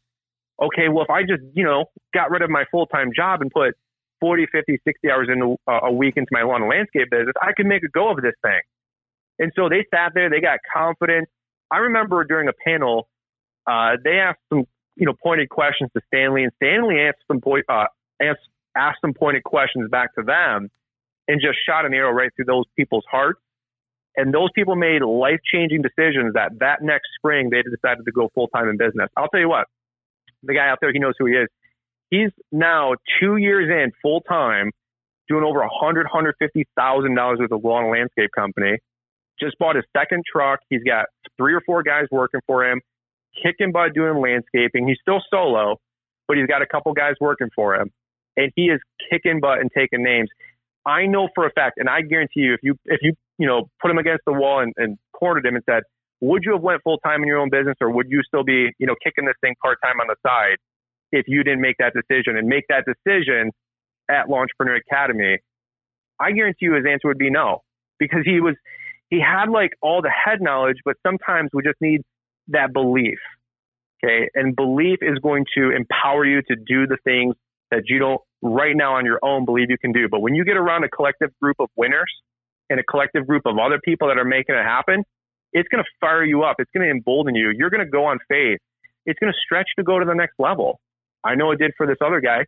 [0.62, 3.50] Okay, well, if I just, you know, got rid of my full time job and
[3.50, 3.76] put
[4.20, 7.54] 40, 50, 60 hours in a, a week into my lawn and landscape business, I
[7.56, 8.60] could make a go of this thing.
[9.40, 11.30] And so they sat there, they got confident.
[11.72, 13.08] I remember during a panel,
[13.66, 14.66] uh, they asked some,
[14.98, 17.86] you know, pointed questions to Stanley, and Stanley asked some point, uh,
[18.22, 18.42] asked,
[18.76, 20.70] asked some pointed questions back to them,
[21.30, 23.40] and just shot an arrow right through those people's hearts.
[24.16, 28.30] And those people made life changing decisions that that next spring they decided to go
[28.36, 29.10] full time in business.
[29.18, 29.68] I'll tell you what,
[30.44, 31.48] the guy out there, he knows who he is.
[32.10, 34.72] He's now two years in full time,
[35.28, 38.78] doing over a hundred, hundred fifty thousand dollars with a lawn and landscape company.
[39.40, 40.60] Just bought his second truck.
[40.70, 41.06] He's got
[41.38, 42.82] three or four guys working for him,
[43.42, 44.88] kicking butt doing landscaping.
[44.88, 45.78] He's still solo,
[46.28, 47.92] but he's got a couple guys working for him,
[48.38, 50.30] and he is kicking butt and taking names.
[50.86, 53.70] I know for a fact, and I guarantee you, if you if you you know
[53.82, 55.84] put him against the wall and, and cornered him and said,
[56.22, 58.72] would you have went full time in your own business, or would you still be
[58.80, 60.58] you know kicking this thing part time on the side?
[61.14, 63.52] if you didn't make that decision and make that decision
[64.10, 65.38] at Launchpreneur Academy,
[66.20, 67.62] I guarantee you his answer would be no
[68.00, 68.56] because he was
[69.10, 72.02] he had like all the head knowledge, but sometimes we just need
[72.48, 73.20] that belief.
[74.04, 77.36] Okay, and belief is going to empower you to do the things
[77.72, 80.10] that you don't right now on your own believe you can do.
[80.10, 82.12] But when you get around a collective group of winners
[82.70, 85.04] and a collective group of other people that are making it happen,
[85.54, 86.58] it's going to fire you up.
[86.60, 87.52] It's going to embolden you.
[87.56, 88.60] You're going to go on faith.
[89.06, 90.80] It's going to stretch to go to the next level.
[91.24, 92.46] I know it did for this other guy.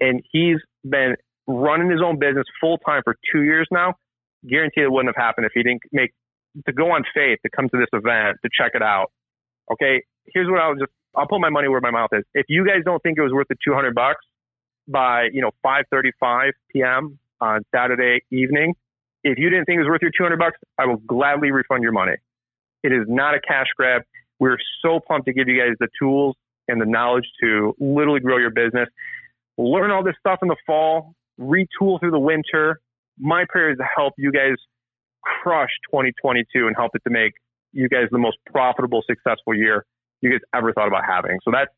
[0.00, 1.16] And he's been
[1.46, 3.94] running his own business full time for two years now.
[4.48, 6.12] Guaranteed it wouldn't have happened if he didn't make
[6.66, 9.12] to go on faith to come to this event to check it out.
[9.70, 10.02] Okay,
[10.32, 12.24] here's what I'll just I'll put my money where my mouth is.
[12.34, 14.24] If you guys don't think it was worth the 200 bucks
[14.90, 17.18] by you know 5:35 p.m.
[17.40, 18.74] on Saturday evening,
[19.24, 21.92] if you didn't think it was worth your 200 bucks, I will gladly refund your
[21.92, 22.16] money.
[22.82, 24.02] It is not a cash grab.
[24.38, 26.36] We're so pumped to give you guys the tools
[26.68, 28.88] and the knowledge to literally grow your business.
[29.58, 32.80] Learn all this stuff in the fall, retool through the winter.
[33.18, 34.54] My prayer is to help you guys
[35.22, 37.34] crush 2022 and help it to make
[37.72, 39.84] you guys the most profitable, successful year
[40.22, 41.38] you guys ever thought about having.
[41.44, 41.70] So that's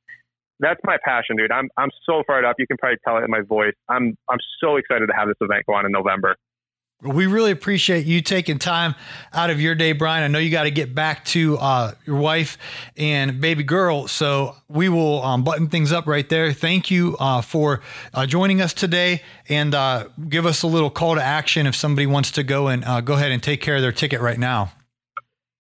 [0.63, 1.53] that's my passion, dude.
[1.53, 2.57] I'm I'm so fired up.
[2.59, 3.75] You can probably tell it in my voice.
[3.89, 6.37] I'm I'm so excited to have this event go on in November.
[7.03, 8.95] We really appreciate you taking time
[9.33, 10.23] out of your day, Brian.
[10.23, 12.57] I know you got to get back to uh, your wife
[12.97, 16.53] and baby girl, so we will um, button things up right there.
[16.53, 17.81] Thank you uh, for
[18.15, 22.07] uh, joining us today, and uh, give us a little call to action if somebody
[22.07, 24.71] wants to go and uh, go ahead and take care of their ticket right now.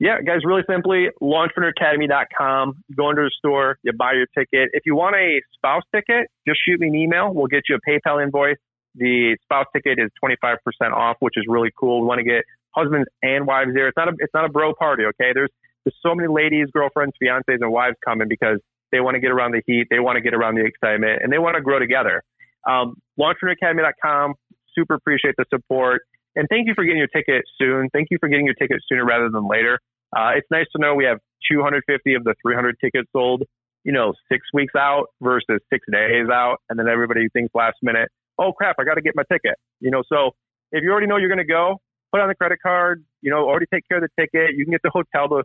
[0.02, 2.82] Yeah, guys, really simply, launchpreneuracademy.com.
[2.88, 4.70] You go into the store, you buy your ticket.
[4.72, 7.32] If you want a spouse ticket, just shoot me an email.
[7.32, 8.58] We'll get you a PayPal invoice
[8.94, 10.56] the spouse ticket is 25%
[10.92, 12.00] off, which is really cool.
[12.00, 12.44] We want to get
[12.74, 13.88] husbands and wives there.
[13.88, 15.04] It's not a, it's not a bro party.
[15.04, 15.32] Okay.
[15.34, 15.50] There's,
[15.84, 18.58] there's so many ladies, girlfriends, fiancés, and wives coming because
[18.92, 19.86] they want to get around the heat.
[19.90, 22.22] They want to get around the excitement and they want to grow together.
[22.68, 24.34] Um, launchpreneuracademy.com.
[24.74, 26.02] Super appreciate the support.
[26.34, 27.88] And thank you for getting your ticket soon.
[27.92, 29.78] Thank you for getting your ticket sooner rather than later.
[30.14, 31.18] Uh, it's nice to know we have
[31.50, 33.42] 250 of the 300 tickets sold,
[33.84, 36.58] you know, six weeks out versus six days out.
[36.68, 38.08] And then everybody thinks last minute
[38.38, 39.56] oh crap, I got to get my ticket.
[39.80, 40.32] You know, so
[40.70, 41.80] if you already know you're going to go,
[42.12, 43.04] put on the credit card.
[43.20, 44.56] You know, already take care of the ticket.
[44.56, 45.44] You can get the hotel the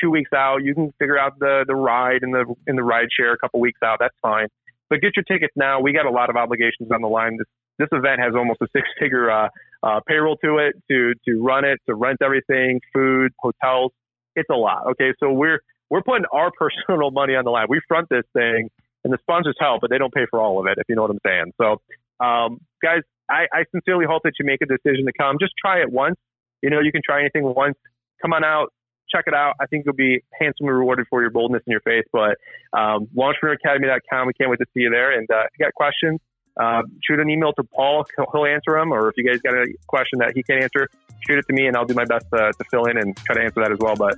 [0.00, 0.58] two weeks out.
[0.62, 3.60] You can figure out the the ride and the in the ride share a couple
[3.60, 3.98] weeks out.
[4.00, 4.48] That's fine.
[4.90, 5.80] But get your tickets now.
[5.80, 7.38] We got a lot of obligations on the line.
[7.38, 7.46] This
[7.78, 9.48] this event has almost a six figure uh,
[9.82, 13.92] uh, payroll to it to to run it, to rent everything, food, hotels.
[14.36, 14.86] It's a lot.
[14.92, 15.60] Okay, so we're
[15.90, 17.66] we're putting our personal money on the line.
[17.68, 18.70] We front this thing,
[19.04, 20.78] and the sponsors help, but they don't pay for all of it.
[20.78, 21.52] If you know what I'm saying.
[21.60, 21.80] So
[22.24, 25.36] um, guys, I, I sincerely hope that you make a decision to come.
[25.40, 26.16] Just try it once.
[26.62, 27.76] You know, you can try anything once.
[28.22, 28.72] Come on out,
[29.10, 29.54] check it out.
[29.60, 32.04] I think you'll be handsomely rewarded for your boldness and your faith.
[32.12, 32.36] But
[32.78, 34.26] um, launchpreneuracademy.com.
[34.26, 35.16] We can't wait to see you there.
[35.16, 36.20] And uh, if you got questions,
[36.60, 38.06] uh, shoot an email to Paul.
[38.32, 38.92] He'll, answer them.
[38.92, 40.88] Or if you guys got a question that he can't answer,
[41.26, 43.34] shoot it to me, and I'll do my best to, to fill in and try
[43.36, 43.96] to answer that as well.
[43.96, 44.16] But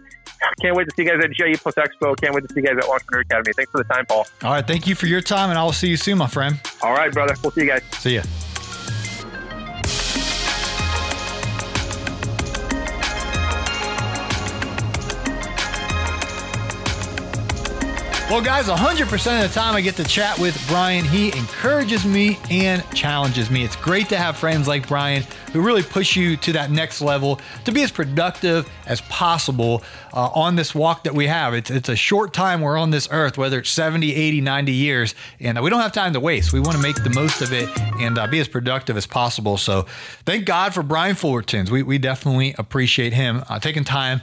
[0.61, 2.17] can't wait to see you guys at GIE Plus Expo.
[2.21, 3.53] Can't wait to see you guys at Launchpreneur Academy.
[3.55, 4.27] Thanks for the time, Paul.
[4.43, 4.67] All right.
[4.67, 6.61] Thank you for your time, and I will see you soon, my friend.
[6.83, 7.35] All right, brother.
[7.43, 7.83] We'll see you guys.
[7.93, 8.23] See ya.
[18.29, 22.41] Well, guys, 100% of the time I get to chat with Brian, he encourages me
[22.51, 23.63] and challenges me.
[23.63, 25.23] It's great to have friends like Brian
[25.53, 30.27] who really push you to that next level to be as productive as possible uh,
[30.35, 31.55] on this walk that we have.
[31.55, 35.15] It's, it's a short time we're on this earth, whether it's 70, 80, 90 years,
[35.39, 36.53] and we don't have time to waste.
[36.53, 37.69] We want to make the most of it
[38.01, 39.57] and uh, be as productive as possible.
[39.57, 39.87] So
[40.25, 41.71] thank God for Brian Fullertons.
[41.71, 44.21] We, we definitely appreciate him uh, taking time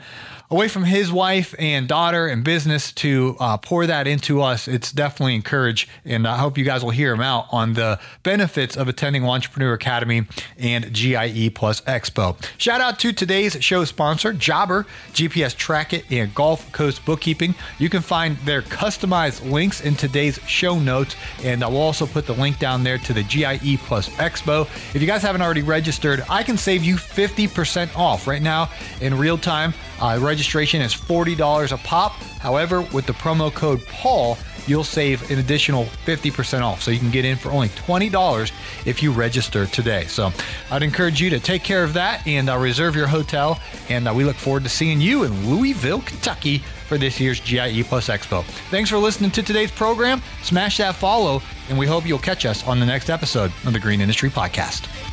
[0.52, 4.92] away from his wife and daughter and business to uh, pour that into us, it's
[4.92, 5.90] definitely encouraged.
[6.06, 9.74] And I hope you guys will hear him out on the benefits of attending Launchpreneur
[9.74, 10.28] Academy
[10.58, 12.36] and GIE Plus Expo.
[12.58, 17.56] Shout out to today's show sponsor, Jobber, GPS Track It, and Gulf Coast Bookkeeping.
[17.80, 22.28] You can find their customized links in today's show notes, and I will also put
[22.28, 24.64] the link down there to the GIE Plus Expo.
[24.94, 28.70] If you guys haven't already registered, I can save you 50% off right now
[29.02, 29.74] in real time.
[30.02, 32.14] Uh, registration is $40 a pop.
[32.40, 34.38] However, with the promo code Paul,
[34.68, 36.82] you'll save an additional 50% off.
[36.82, 38.52] So you can get in for only $20
[38.86, 40.06] if you register today.
[40.06, 40.32] So
[40.72, 43.60] I'd encourage you to take care of that and uh, reserve your hotel.
[43.90, 47.84] And uh, we look forward to seeing you in Louisville, Kentucky for this year's GIE
[47.84, 48.44] Plus Expo.
[48.70, 50.22] Thanks for listening to today's program.
[50.44, 53.80] Smash that follow, and we hope you'll catch us on the next episode of the
[53.80, 55.13] Green Industry Podcast.